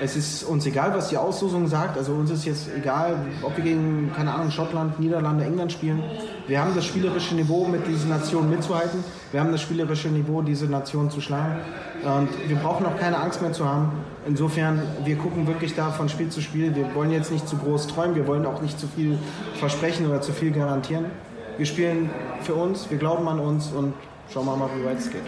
Es 0.00 0.14
ist 0.14 0.44
uns 0.44 0.64
egal, 0.64 0.94
was 0.94 1.08
die 1.08 1.16
Auslosung 1.16 1.66
sagt. 1.66 1.98
Also 1.98 2.12
uns 2.12 2.30
ist 2.30 2.44
jetzt 2.44 2.68
egal, 2.76 3.16
ob 3.42 3.56
wir 3.56 3.64
gegen, 3.64 4.12
keine 4.14 4.32
Ahnung, 4.32 4.50
Schottland, 4.52 5.00
Niederlande, 5.00 5.44
England 5.44 5.72
spielen. 5.72 6.00
Wir 6.46 6.60
haben 6.60 6.72
das 6.76 6.84
spielerische 6.84 7.34
Niveau, 7.34 7.66
mit 7.66 7.84
diesen 7.86 8.08
Nationen 8.08 8.48
mitzuhalten. 8.48 9.02
Wir 9.32 9.40
haben 9.40 9.50
das 9.50 9.60
spielerische 9.60 10.08
Niveau, 10.08 10.40
diese 10.42 10.66
Nationen 10.66 11.10
zu 11.10 11.20
schlagen. 11.20 11.56
Und 12.04 12.28
wir 12.48 12.56
brauchen 12.56 12.86
auch 12.86 12.96
keine 12.96 13.18
Angst 13.18 13.42
mehr 13.42 13.52
zu 13.52 13.66
haben. 13.66 13.90
Insofern, 14.24 14.82
wir 15.04 15.16
gucken 15.16 15.48
wirklich 15.48 15.74
da 15.74 15.90
von 15.90 16.08
Spiel 16.08 16.28
zu 16.28 16.42
Spiel. 16.42 16.76
Wir 16.76 16.94
wollen 16.94 17.10
jetzt 17.10 17.32
nicht 17.32 17.48
zu 17.48 17.56
groß 17.56 17.88
träumen. 17.88 18.14
Wir 18.14 18.28
wollen 18.28 18.46
auch 18.46 18.62
nicht 18.62 18.78
zu 18.78 18.86
viel 18.86 19.18
versprechen 19.54 20.06
oder 20.06 20.20
zu 20.20 20.32
viel 20.32 20.52
garantieren. 20.52 21.06
Wir 21.56 21.66
spielen 21.66 22.08
für 22.42 22.54
uns, 22.54 22.88
wir 22.88 22.98
glauben 22.98 23.26
an 23.26 23.40
uns 23.40 23.72
und 23.72 23.92
schauen 24.32 24.46
wir 24.46 24.54
mal, 24.54 24.68
wie 24.78 24.84
weit 24.84 24.98
es 24.98 25.10
geht. 25.10 25.24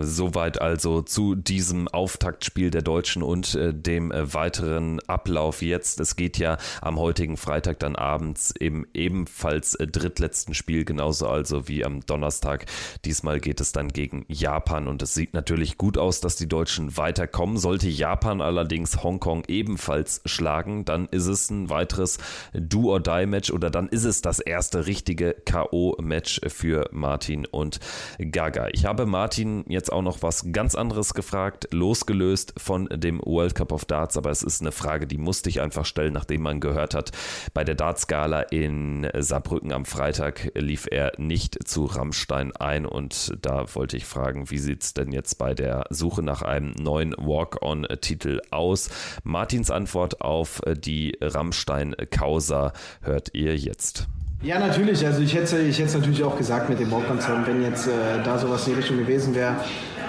Soweit 0.00 0.60
also 0.60 1.02
zu 1.02 1.34
diesem 1.34 1.86
Auftaktspiel 1.86 2.70
der 2.70 2.80
Deutschen 2.80 3.22
und 3.22 3.54
äh, 3.54 3.74
dem 3.74 4.10
äh, 4.10 4.32
weiteren 4.32 5.00
Ablauf 5.00 5.60
jetzt. 5.60 6.00
Es 6.00 6.16
geht 6.16 6.38
ja 6.38 6.56
am 6.80 6.98
heutigen 6.98 7.36
Freitag 7.36 7.78
dann 7.80 7.94
abends 7.94 8.54
eben 8.58 8.86
ebenfalls 8.94 9.74
äh, 9.74 9.86
drittletzten 9.86 10.54
Spiel, 10.54 10.86
genauso 10.86 11.28
also 11.28 11.68
wie 11.68 11.84
am 11.84 12.00
Donnerstag. 12.06 12.64
Diesmal 13.04 13.38
geht 13.38 13.60
es 13.60 13.72
dann 13.72 13.88
gegen 13.88 14.24
Japan 14.28 14.88
und 14.88 15.02
es 15.02 15.12
sieht 15.12 15.34
natürlich 15.34 15.76
gut 15.76 15.98
aus, 15.98 16.20
dass 16.20 16.36
die 16.36 16.48
Deutschen 16.48 16.96
weiterkommen. 16.96 17.58
Sollte 17.58 17.88
Japan 17.88 18.40
allerdings 18.40 19.02
Hongkong 19.02 19.44
ebenfalls 19.46 20.22
schlagen, 20.24 20.86
dann 20.86 21.06
ist 21.08 21.26
es 21.26 21.50
ein 21.50 21.68
weiteres 21.68 22.16
Do-or-Die-Match 22.54 23.50
oder 23.50 23.68
dann 23.68 23.88
ist 23.88 24.04
es 24.04 24.22
das 24.22 24.40
erste 24.40 24.86
richtige 24.86 25.34
K.O.-Match 25.44 26.48
für 26.48 26.88
Martin 26.92 27.44
und 27.44 27.78
Gaga. 28.18 28.68
Ich 28.72 28.86
habe 28.86 29.04
Martin 29.04 29.64
jetzt 29.68 29.81
jetzt 29.82 29.92
auch 29.92 30.02
noch 30.02 30.22
was 30.22 30.52
ganz 30.52 30.76
anderes 30.76 31.12
gefragt, 31.12 31.66
losgelöst 31.72 32.54
von 32.56 32.88
dem 32.92 33.20
World 33.24 33.56
Cup 33.56 33.72
of 33.72 33.84
Darts, 33.84 34.16
aber 34.16 34.30
es 34.30 34.44
ist 34.44 34.60
eine 34.60 34.70
Frage, 34.70 35.08
die 35.08 35.18
musste 35.18 35.48
ich 35.48 35.60
einfach 35.60 35.84
stellen, 35.84 36.12
nachdem 36.12 36.42
man 36.42 36.60
gehört 36.60 36.94
hat, 36.94 37.10
bei 37.52 37.64
der 37.64 37.74
Darts-Gala 37.74 38.42
in 38.42 39.08
Saarbrücken 39.12 39.72
am 39.72 39.84
Freitag 39.84 40.52
lief 40.54 40.86
er 40.88 41.14
nicht 41.18 41.66
zu 41.66 41.86
Rammstein 41.86 42.54
ein 42.54 42.86
und 42.86 43.36
da 43.42 43.74
wollte 43.74 43.96
ich 43.96 44.04
fragen, 44.04 44.50
wie 44.50 44.58
sieht 44.58 44.84
es 44.84 44.94
denn 44.94 45.10
jetzt 45.10 45.36
bei 45.38 45.52
der 45.52 45.86
Suche 45.90 46.22
nach 46.22 46.42
einem 46.42 46.70
neuen 46.78 47.12
Walk-on-Titel 47.18 48.40
aus? 48.52 48.88
Martins 49.24 49.72
Antwort 49.72 50.20
auf 50.20 50.60
die 50.76 51.18
Rammstein-Causa 51.20 52.72
hört 53.00 53.34
ihr 53.34 53.56
jetzt. 53.56 54.06
Ja, 54.42 54.58
natürlich. 54.58 55.06
Also 55.06 55.20
ich 55.22 55.34
hätte 55.34 55.58
ich 55.60 55.78
hätte 55.78 55.98
natürlich 55.98 56.24
auch 56.24 56.36
gesagt 56.36 56.68
mit 56.68 56.80
dem 56.80 56.90
Baukonzern, 56.90 57.46
wenn 57.46 57.62
jetzt 57.62 57.86
äh, 57.86 57.92
da 58.24 58.38
sowas 58.38 58.66
in 58.66 58.74
die 58.74 58.80
Richtung 58.80 58.98
gewesen 58.98 59.36
wäre. 59.36 59.54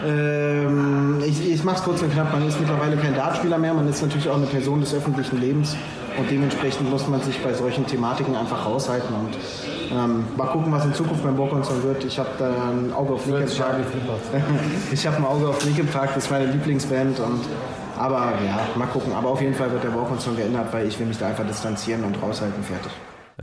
Ähm, 0.03 1.21
ich 1.23 1.51
ich 1.51 1.63
mache 1.63 1.77
es 1.77 1.83
kurz 1.83 2.01
und 2.01 2.11
knapp. 2.11 2.33
Man 2.33 2.47
ist 2.47 2.59
mittlerweile 2.59 2.97
kein 2.97 3.13
Dartspieler 3.13 3.59
mehr. 3.59 3.75
Man 3.75 3.87
ist 3.87 4.01
natürlich 4.01 4.27
auch 4.27 4.37
eine 4.37 4.47
Person 4.47 4.79
des 4.81 4.95
öffentlichen 4.95 5.39
Lebens. 5.39 5.77
Und 6.17 6.31
dementsprechend 6.31 6.89
muss 6.89 7.07
man 7.07 7.21
sich 7.21 7.39
bei 7.43 7.53
solchen 7.53 7.85
Thematiken 7.85 8.35
einfach 8.35 8.65
raushalten. 8.65 9.13
Und 9.15 9.37
ähm, 9.91 10.25
mal 10.35 10.47
gucken, 10.47 10.71
was 10.71 10.83
in 10.85 10.95
Zukunft 10.95 11.23
beim 11.23 11.37
Baukonzern 11.37 11.83
wird. 11.83 12.03
Ich 12.03 12.17
habe 12.17 12.29
da 12.39 12.71
ein 12.71 12.91
Auge 12.91 13.13
auf 13.13 13.27
Linkin 13.27 13.55
Park. 13.55 13.75
ich 14.91 15.07
habe 15.07 15.17
ein 15.17 15.25
Auge 15.25 15.47
auf 15.47 15.63
Linkin 15.63 15.87
Park. 15.87 16.15
Das 16.15 16.25
ist 16.25 16.31
meine 16.31 16.47
Lieblingsband. 16.47 17.19
Und 17.19 17.41
aber 17.99 18.33
ja, 18.43 18.61
mal 18.75 18.87
gucken. 18.87 19.13
Aber 19.13 19.29
auf 19.29 19.41
jeden 19.41 19.53
Fall 19.53 19.71
wird 19.71 19.83
der 19.83 19.89
Baukonzern 19.89 20.35
geändert, 20.35 20.69
weil 20.71 20.87
ich 20.87 20.99
will 20.99 21.05
mich 21.05 21.19
da 21.19 21.27
einfach 21.27 21.45
distanzieren 21.45 22.03
und 22.03 22.19
raushalten. 22.19 22.63
Fertig. 22.63 22.91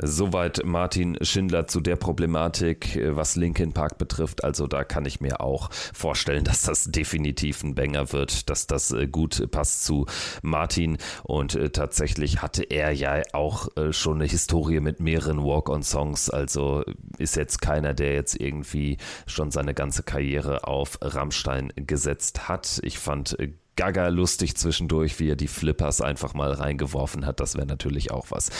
Soweit 0.00 0.62
Martin 0.64 1.18
Schindler 1.22 1.66
zu 1.66 1.80
der 1.80 1.96
Problematik, 1.96 2.96
äh, 2.96 3.16
was 3.16 3.36
Linkin 3.36 3.72
Park 3.72 3.98
betrifft. 3.98 4.44
Also 4.44 4.66
da 4.66 4.84
kann 4.84 5.04
ich 5.06 5.20
mir 5.20 5.40
auch 5.40 5.70
vorstellen, 5.72 6.44
dass 6.50 6.62
das 6.62 6.84
definitiv 6.84 7.62
ein 7.62 7.74
Banger 7.74 8.12
wird, 8.12 8.48
dass 8.50 8.66
das 8.66 8.92
äh, 8.92 9.06
gut 9.06 9.50
passt 9.50 9.84
zu 9.84 10.06
Martin. 10.42 10.98
Und 11.24 11.54
äh, 11.54 11.70
tatsächlich 11.70 12.42
hatte 12.42 12.62
er 12.64 12.92
ja 12.92 13.22
auch 13.32 13.68
schon 13.90 14.16
eine 14.16 14.26
Historie 14.26 14.80
mit 14.80 15.00
mehreren 15.00 15.42
Walk-on-Songs. 15.42 16.30
Also 16.30 16.84
ist 17.18 17.36
jetzt 17.36 17.60
keiner, 17.60 17.94
der 17.94 18.14
jetzt 18.14 18.40
irgendwie 18.40 18.98
schon 19.26 19.50
seine 19.50 19.74
ganze 19.74 20.02
Karriere 20.02 20.64
auf 20.66 20.98
Rammstein 21.00 21.72
gesetzt 21.76 22.48
hat. 22.48 22.80
Ich 22.82 22.98
fand 22.98 23.36
gaga 23.80 24.08
lustig 24.08 24.58
zwischendurch, 24.58 25.18
wie 25.20 25.30
er 25.30 25.36
die 25.36 25.48
Flippers 25.48 26.02
einfach 26.02 26.34
mal 26.34 26.52
reingeworfen 26.52 27.24
hat. 27.24 27.40
Das 27.40 27.56
wäre 27.56 27.66
natürlich 27.66 28.10
auch 28.10 28.26
was. 28.28 28.50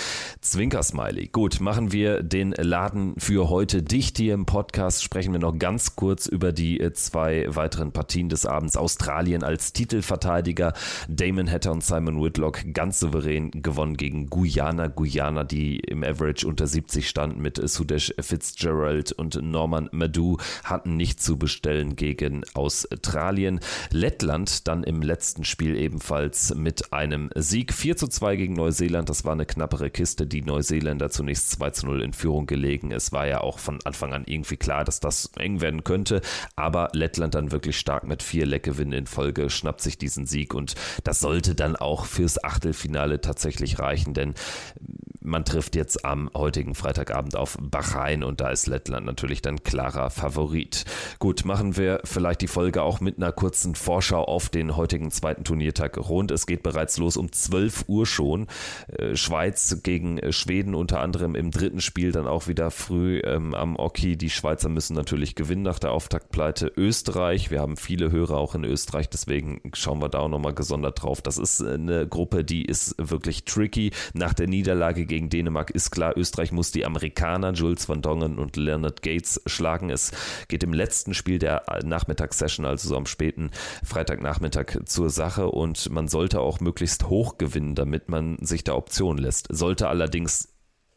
Zwinker-Smiley. 0.41 1.27
Gut, 1.27 1.61
machen 1.61 1.93
wir 1.93 2.23
den 2.23 2.53
Laden 2.53 3.13
für 3.19 3.51
heute 3.51 3.83
dicht 3.83 4.17
hier 4.17 4.33
im 4.33 4.47
Podcast. 4.47 5.05
Sprechen 5.05 5.35
wir 5.35 5.39
noch 5.39 5.59
ganz 5.59 5.95
kurz 5.95 6.25
über 6.25 6.53
die 6.53 6.81
äh, 6.81 6.95
zwei 6.95 7.45
weiteren 7.55 7.93
Partien 7.93 8.31
des 8.31 8.47
Abends. 8.47 8.79
Australien 8.79 9.43
als 9.43 9.75
Titelverteidiger. 9.75 10.73
Damon 11.07 11.51
Hatter 11.51 11.73
und 11.73 11.85
Simon 11.85 12.23
Whitlock 12.23 12.73
ganz 12.73 12.99
souverän 12.99 13.51
gewonnen 13.51 13.99
gegen 13.99 14.31
Guyana. 14.31 14.87
Guyana, 14.87 15.45
die 15.45 15.81
im 15.81 16.03
Average 16.03 16.47
unter 16.47 16.67
70 16.67 17.07
standen 17.07 17.43
mit 17.43 17.61
Sudesh 17.69 18.15
Fitzgerald 18.19 19.13
und 19.13 19.43
Norman 19.43 19.91
Madu, 19.93 20.39
hatten 20.65 20.97
nicht 20.97 21.23
zu 21.23 21.37
bestellen 21.37 21.95
gegen 21.95 22.41
Australien. 22.55 23.61
Lettland 23.91 24.67
dann 24.67 24.83
im 24.83 25.10
letzten 25.11 25.43
Spiel 25.43 25.77
ebenfalls 25.77 26.55
mit 26.55 26.93
einem 26.93 27.31
Sieg. 27.35 27.75
4 27.75 27.97
zu 27.97 28.07
2 28.07 28.37
gegen 28.37 28.55
Neuseeland, 28.55 29.09
das 29.09 29.25
war 29.25 29.33
eine 29.33 29.45
knappere 29.45 29.91
Kiste. 29.91 30.25
Die 30.25 30.41
Neuseeländer 30.41 31.11
zunächst 31.11 31.51
2 31.51 31.71
zu 31.71 31.87
0 31.87 32.03
in 32.03 32.13
Führung 32.13 32.47
gelegen. 32.47 32.93
Es 32.93 33.11
war 33.11 33.27
ja 33.27 33.41
auch 33.41 33.59
von 33.59 33.81
Anfang 33.85 34.13
an 34.13 34.23
irgendwie 34.27 34.57
klar, 34.57 34.85
dass 34.85 35.01
das 35.01 35.33
eng 35.37 35.61
werden 35.61 35.83
könnte, 35.83 36.21
aber 36.55 36.91
Lettland 36.93 37.35
dann 37.35 37.51
wirklich 37.51 37.77
stark 37.77 38.05
mit 38.05 38.23
vier 38.23 38.47
Leckgewinnen 38.47 38.93
in 38.93 39.07
Folge 39.07 39.51
schnappt 39.51 39.81
sich 39.81 39.99
diesen 39.99 40.27
Sieg 40.27 40.55
und 40.55 40.77
das 41.03 41.19
sollte 41.19 41.57
dann 41.57 41.75
auch 41.75 42.05
fürs 42.07 42.45
Achtelfinale 42.45 43.21
tatsächlich 43.21 43.81
reichen, 43.81 44.15
denn 44.15 44.35
man 45.23 45.45
trifft 45.45 45.77
jetzt 45.77 46.05
am 46.05 46.31
heutigen 46.35 46.75
Freitagabend 46.75 47.37
auf 47.37 47.59
Bahrain 47.61 48.25
und 48.25 48.41
da 48.41 48.51
ist 48.51 48.67
Lettland 48.67 49.07
natürlich 49.07 49.43
dann 49.43 49.63
klarer 49.63 50.11
Favorit. 50.11 50.85
Gut, 51.19 51.45
machen 51.45 51.77
wir 51.77 52.01
vielleicht 52.05 52.41
die 52.41 52.49
Folge 52.49 52.83
auch 52.83 53.01
mit 53.01 53.19
einer 53.19 53.33
kurzen 53.33 53.75
Vorschau 53.75 54.25
auf 54.25 54.49
den 54.49 54.77
heutigen 54.77 55.11
zweiten 55.11 55.45
Turniertag 55.45 55.99
rund. 55.99 56.31
Es 56.31 56.47
geht 56.47 56.63
bereits 56.63 56.97
los 56.99 57.17
um 57.17 57.33
12 57.33 57.85
Uhr 57.89 58.07
schon. 58.07 58.47
Äh, 58.89 59.17
Schweiz 59.17 59.81
gegen 59.83 60.19
äh, 60.19 60.33
Schweden 60.33 60.75
unter 60.75 61.01
anderem 61.01 61.35
im 61.35 61.51
dritten 61.51 61.81
Spiel 61.81 62.13
dann 62.13 62.27
auch 62.27 62.49
wieder 62.49 62.71
früh 62.71 63.21
ähm, 63.25 63.55
am 63.55 63.77
Oki. 63.77 64.17
Die 64.17 64.31
Schweizer 64.31 64.69
müssen 64.69 64.95
natürlich 64.95 65.35
gewinnen 65.35 65.63
nach 65.63 65.79
der 65.79 65.93
Auftaktpleite. 65.93 66.73
Österreich, 66.77 67.51
wir 67.51 67.61
haben 67.61 67.77
viele 67.77 68.11
Hörer 68.11 68.39
auch 68.39 68.55
in 68.55 68.65
Österreich, 68.65 69.09
deswegen 69.09 69.61
schauen 69.75 70.01
wir 70.01 70.09
da 70.09 70.21
auch 70.21 70.29
nochmal 70.29 70.55
gesondert 70.55 71.03
drauf. 71.03 71.21
Das 71.21 71.37
ist 71.37 71.63
eine 71.63 72.09
Gruppe, 72.09 72.45
die 72.45 72.65
ist 72.65 72.95
wirklich 72.99 73.45
tricky. 73.45 73.91
Nach 74.15 74.33
der 74.33 74.47
Niederlage 74.47 75.10
gegen 75.11 75.29
Dänemark 75.29 75.71
ist 75.71 75.91
klar, 75.91 76.17
Österreich 76.17 76.53
muss 76.53 76.71
die 76.71 76.87
Amerikaner 76.87 77.53
Jules 77.53 77.89
van 77.89 78.01
Dongen 78.01 78.39
und 78.39 78.57
Leonard 78.57 79.03
Gates 79.03 79.43
schlagen. 79.45 79.91
Es 79.91 80.13
geht 80.47 80.63
im 80.63 80.73
letzten 80.73 81.15
Spiel 81.15 81.41
der 81.41 81.65
Nachmittagssession, 81.85 82.65
also 82.65 82.89
so 82.89 82.97
am 82.97 83.07
späten 83.07 83.51
Freitagnachmittag 83.85 84.85
zur 84.85 85.11
Sache 85.11 85.49
und 85.49 85.91
man 85.91 86.07
sollte 86.07 86.41
auch 86.41 86.61
möglichst 86.61 87.09
hoch 87.09 87.39
gewinnen, 87.39 87.75
damit 87.75 88.09
man 88.09 88.39
sich 88.41 88.63
da 88.63 88.75
Option 88.75 89.19
lässt. 89.19 89.49
Sollte 89.51 89.89
allerdings 89.89 90.50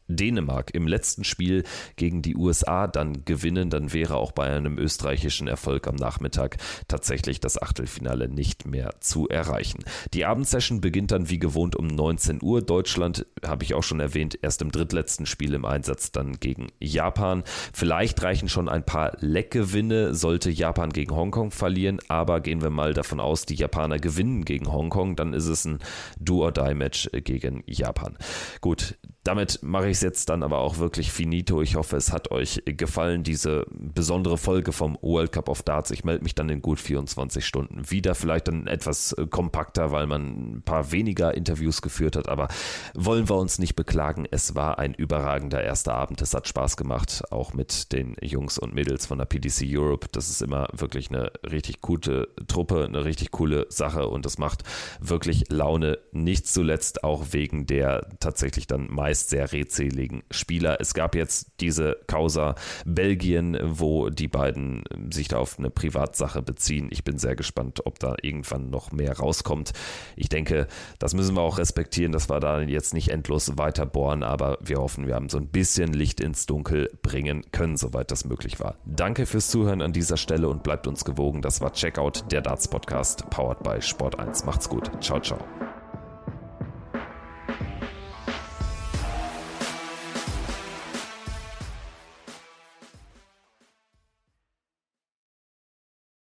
Dänemark 0.07 0.73
im 0.73 0.87
letzten 0.87 1.23
Spiel 1.23 1.63
gegen 1.95 2.21
die 2.21 2.35
USA 2.35 2.87
dann 2.87 3.25
gewinnen, 3.25 3.69
dann 3.69 3.93
wäre 3.93 4.15
auch 4.15 4.31
bei 4.31 4.49
einem 4.49 4.77
österreichischen 4.77 5.47
Erfolg 5.47 5.87
am 5.87 5.95
Nachmittag 5.95 6.57
tatsächlich 6.87 7.39
das 7.39 7.61
Achtelfinale 7.61 8.29
nicht 8.29 8.65
mehr 8.65 8.91
zu 8.99 9.27
erreichen. 9.27 9.83
Die 10.13 10.25
Abendsession 10.25 10.81
beginnt 10.81 11.11
dann 11.11 11.29
wie 11.29 11.39
gewohnt 11.39 11.75
um 11.75 11.87
19 11.87 12.41
Uhr. 12.41 12.61
Deutschland, 12.61 13.25
habe 13.45 13.63
ich 13.63 13.73
auch 13.73 13.83
schon 13.83 13.99
erwähnt, 13.99 14.37
erst 14.41 14.61
im 14.61 14.71
drittletzten 14.71 15.25
Spiel 15.25 15.53
im 15.53 15.65
Einsatz 15.65 16.11
dann 16.11 16.39
gegen 16.39 16.67
Japan. 16.79 17.43
Vielleicht 17.73 18.21
reichen 18.23 18.49
schon 18.49 18.69
ein 18.69 18.85
paar 18.85 19.17
Leckgewinne, 19.19 20.13
sollte 20.13 20.49
Japan 20.49 20.91
gegen 20.91 21.15
Hongkong 21.15 21.51
verlieren, 21.51 21.99
aber 22.07 22.41
gehen 22.41 22.61
wir 22.61 22.69
mal 22.69 22.93
davon 22.93 23.19
aus, 23.19 23.45
die 23.45 23.55
Japaner 23.55 23.99
gewinnen 23.99 24.45
gegen 24.45 24.71
Hongkong, 24.71 25.15
dann 25.15 25.33
ist 25.33 25.47
es 25.47 25.65
ein 25.65 25.79
Do-or-Die-Match 26.19 27.09
gegen 27.23 27.63
Japan. 27.67 28.17
Gut, 28.61 28.97
damit 29.23 29.59
mache 29.63 29.89
ich 29.89 29.92
es 29.97 30.01
jetzt 30.01 30.29
dann 30.29 30.43
aber 30.43 30.59
auch 30.59 30.77
wirklich 30.77 31.11
finito. 31.11 31.61
Ich 31.61 31.75
hoffe, 31.75 31.97
es 31.97 32.11
hat 32.11 32.31
euch 32.31 32.61
gefallen, 32.65 33.23
diese 33.23 33.65
besondere 33.71 34.37
Folge 34.37 34.71
vom 34.71 34.97
World 35.01 35.31
Cup 35.31 35.49
of 35.49 35.63
Darts. 35.63 35.91
Ich 35.91 36.03
melde 36.03 36.23
mich 36.23 36.35
dann 36.35 36.49
in 36.49 36.61
gut 36.61 36.79
24 36.79 37.45
Stunden 37.45 37.89
wieder. 37.89 38.15
Vielleicht 38.15 38.47
dann 38.47 38.67
etwas 38.67 39.13
äh, 39.13 39.27
kompakter, 39.27 39.91
weil 39.91 40.07
man 40.07 40.57
ein 40.57 40.61
paar 40.63 40.91
weniger 40.91 41.33
Interviews 41.35 41.81
geführt 41.81 42.15
hat. 42.15 42.29
Aber 42.29 42.47
wollen 42.93 43.29
wir 43.29 43.35
uns 43.35 43.59
nicht 43.59 43.75
beklagen. 43.75 44.25
Es 44.29 44.55
war 44.55 44.79
ein 44.79 44.93
überragender 44.93 45.63
erster 45.63 45.93
Abend. 45.93 46.21
Es 46.21 46.33
hat 46.33 46.47
Spaß 46.47 46.77
gemacht, 46.77 47.23
auch 47.31 47.53
mit 47.53 47.91
den 47.91 48.15
Jungs 48.21 48.57
und 48.57 48.73
Mädels 48.73 49.05
von 49.05 49.17
der 49.17 49.25
PDC 49.25 49.65
Europe. 49.67 50.07
Das 50.11 50.29
ist 50.29 50.41
immer 50.41 50.67
wirklich 50.73 51.09
eine 51.09 51.31
richtig 51.49 51.81
gute 51.81 52.29
Truppe, 52.47 52.85
eine 52.85 53.05
richtig 53.05 53.31
coole 53.31 53.67
Sache 53.69 54.07
und 54.07 54.25
es 54.25 54.37
macht 54.37 54.63
wirklich 54.99 55.45
Laune. 55.49 55.99
Nicht 56.11 56.47
zuletzt 56.47 57.03
auch 57.03 57.27
wegen 57.31 57.65
der 57.65 58.07
tatsächlich 58.19 58.67
dann 58.67 58.87
meist 58.89 59.29
sehr 59.29 59.51
redseligen 59.83 60.23
Spieler. 60.31 60.77
Es 60.79 60.93
gab 60.93 61.15
jetzt 61.15 61.51
diese 61.59 61.97
Causa 62.07 62.55
Belgien, 62.85 63.57
wo 63.63 64.09
die 64.09 64.27
beiden 64.27 64.83
sich 65.11 65.27
da 65.27 65.37
auf 65.37 65.59
eine 65.59 65.69
Privatsache 65.69 66.41
beziehen. 66.41 66.87
Ich 66.91 67.03
bin 67.03 67.17
sehr 67.17 67.35
gespannt, 67.35 67.85
ob 67.85 67.99
da 67.99 68.15
irgendwann 68.21 68.69
noch 68.69 68.91
mehr 68.91 69.17
rauskommt. 69.17 69.73
Ich 70.15 70.29
denke, 70.29 70.67
das 70.99 71.13
müssen 71.13 71.35
wir 71.35 71.41
auch 71.41 71.57
respektieren, 71.57 72.11
dass 72.11 72.29
wir 72.29 72.39
da 72.39 72.61
jetzt 72.61 72.93
nicht 72.93 73.09
endlos 73.09 73.57
weiter 73.57 73.85
bohren, 73.85 74.23
aber 74.23 74.57
wir 74.61 74.77
hoffen, 74.77 75.07
wir 75.07 75.15
haben 75.15 75.29
so 75.29 75.37
ein 75.37 75.47
bisschen 75.47 75.93
Licht 75.93 76.19
ins 76.19 76.45
Dunkel 76.45 76.89
bringen 77.01 77.43
können, 77.51 77.77
soweit 77.77 78.11
das 78.11 78.25
möglich 78.25 78.59
war. 78.59 78.75
Danke 78.85 79.25
fürs 79.25 79.49
Zuhören 79.49 79.81
an 79.81 79.93
dieser 79.93 80.17
Stelle 80.17 80.47
und 80.47 80.63
bleibt 80.63 80.87
uns 80.87 81.05
gewogen. 81.05 81.41
Das 81.41 81.61
war 81.61 81.73
Checkout, 81.73 82.31
der 82.31 82.41
Darts 82.41 82.67
Podcast, 82.67 83.29
powered 83.29 83.61
by 83.63 83.77
Sport1. 83.77 84.45
Macht's 84.45 84.69
gut. 84.69 84.89
Ciao, 85.01 85.19
ciao. 85.19 85.39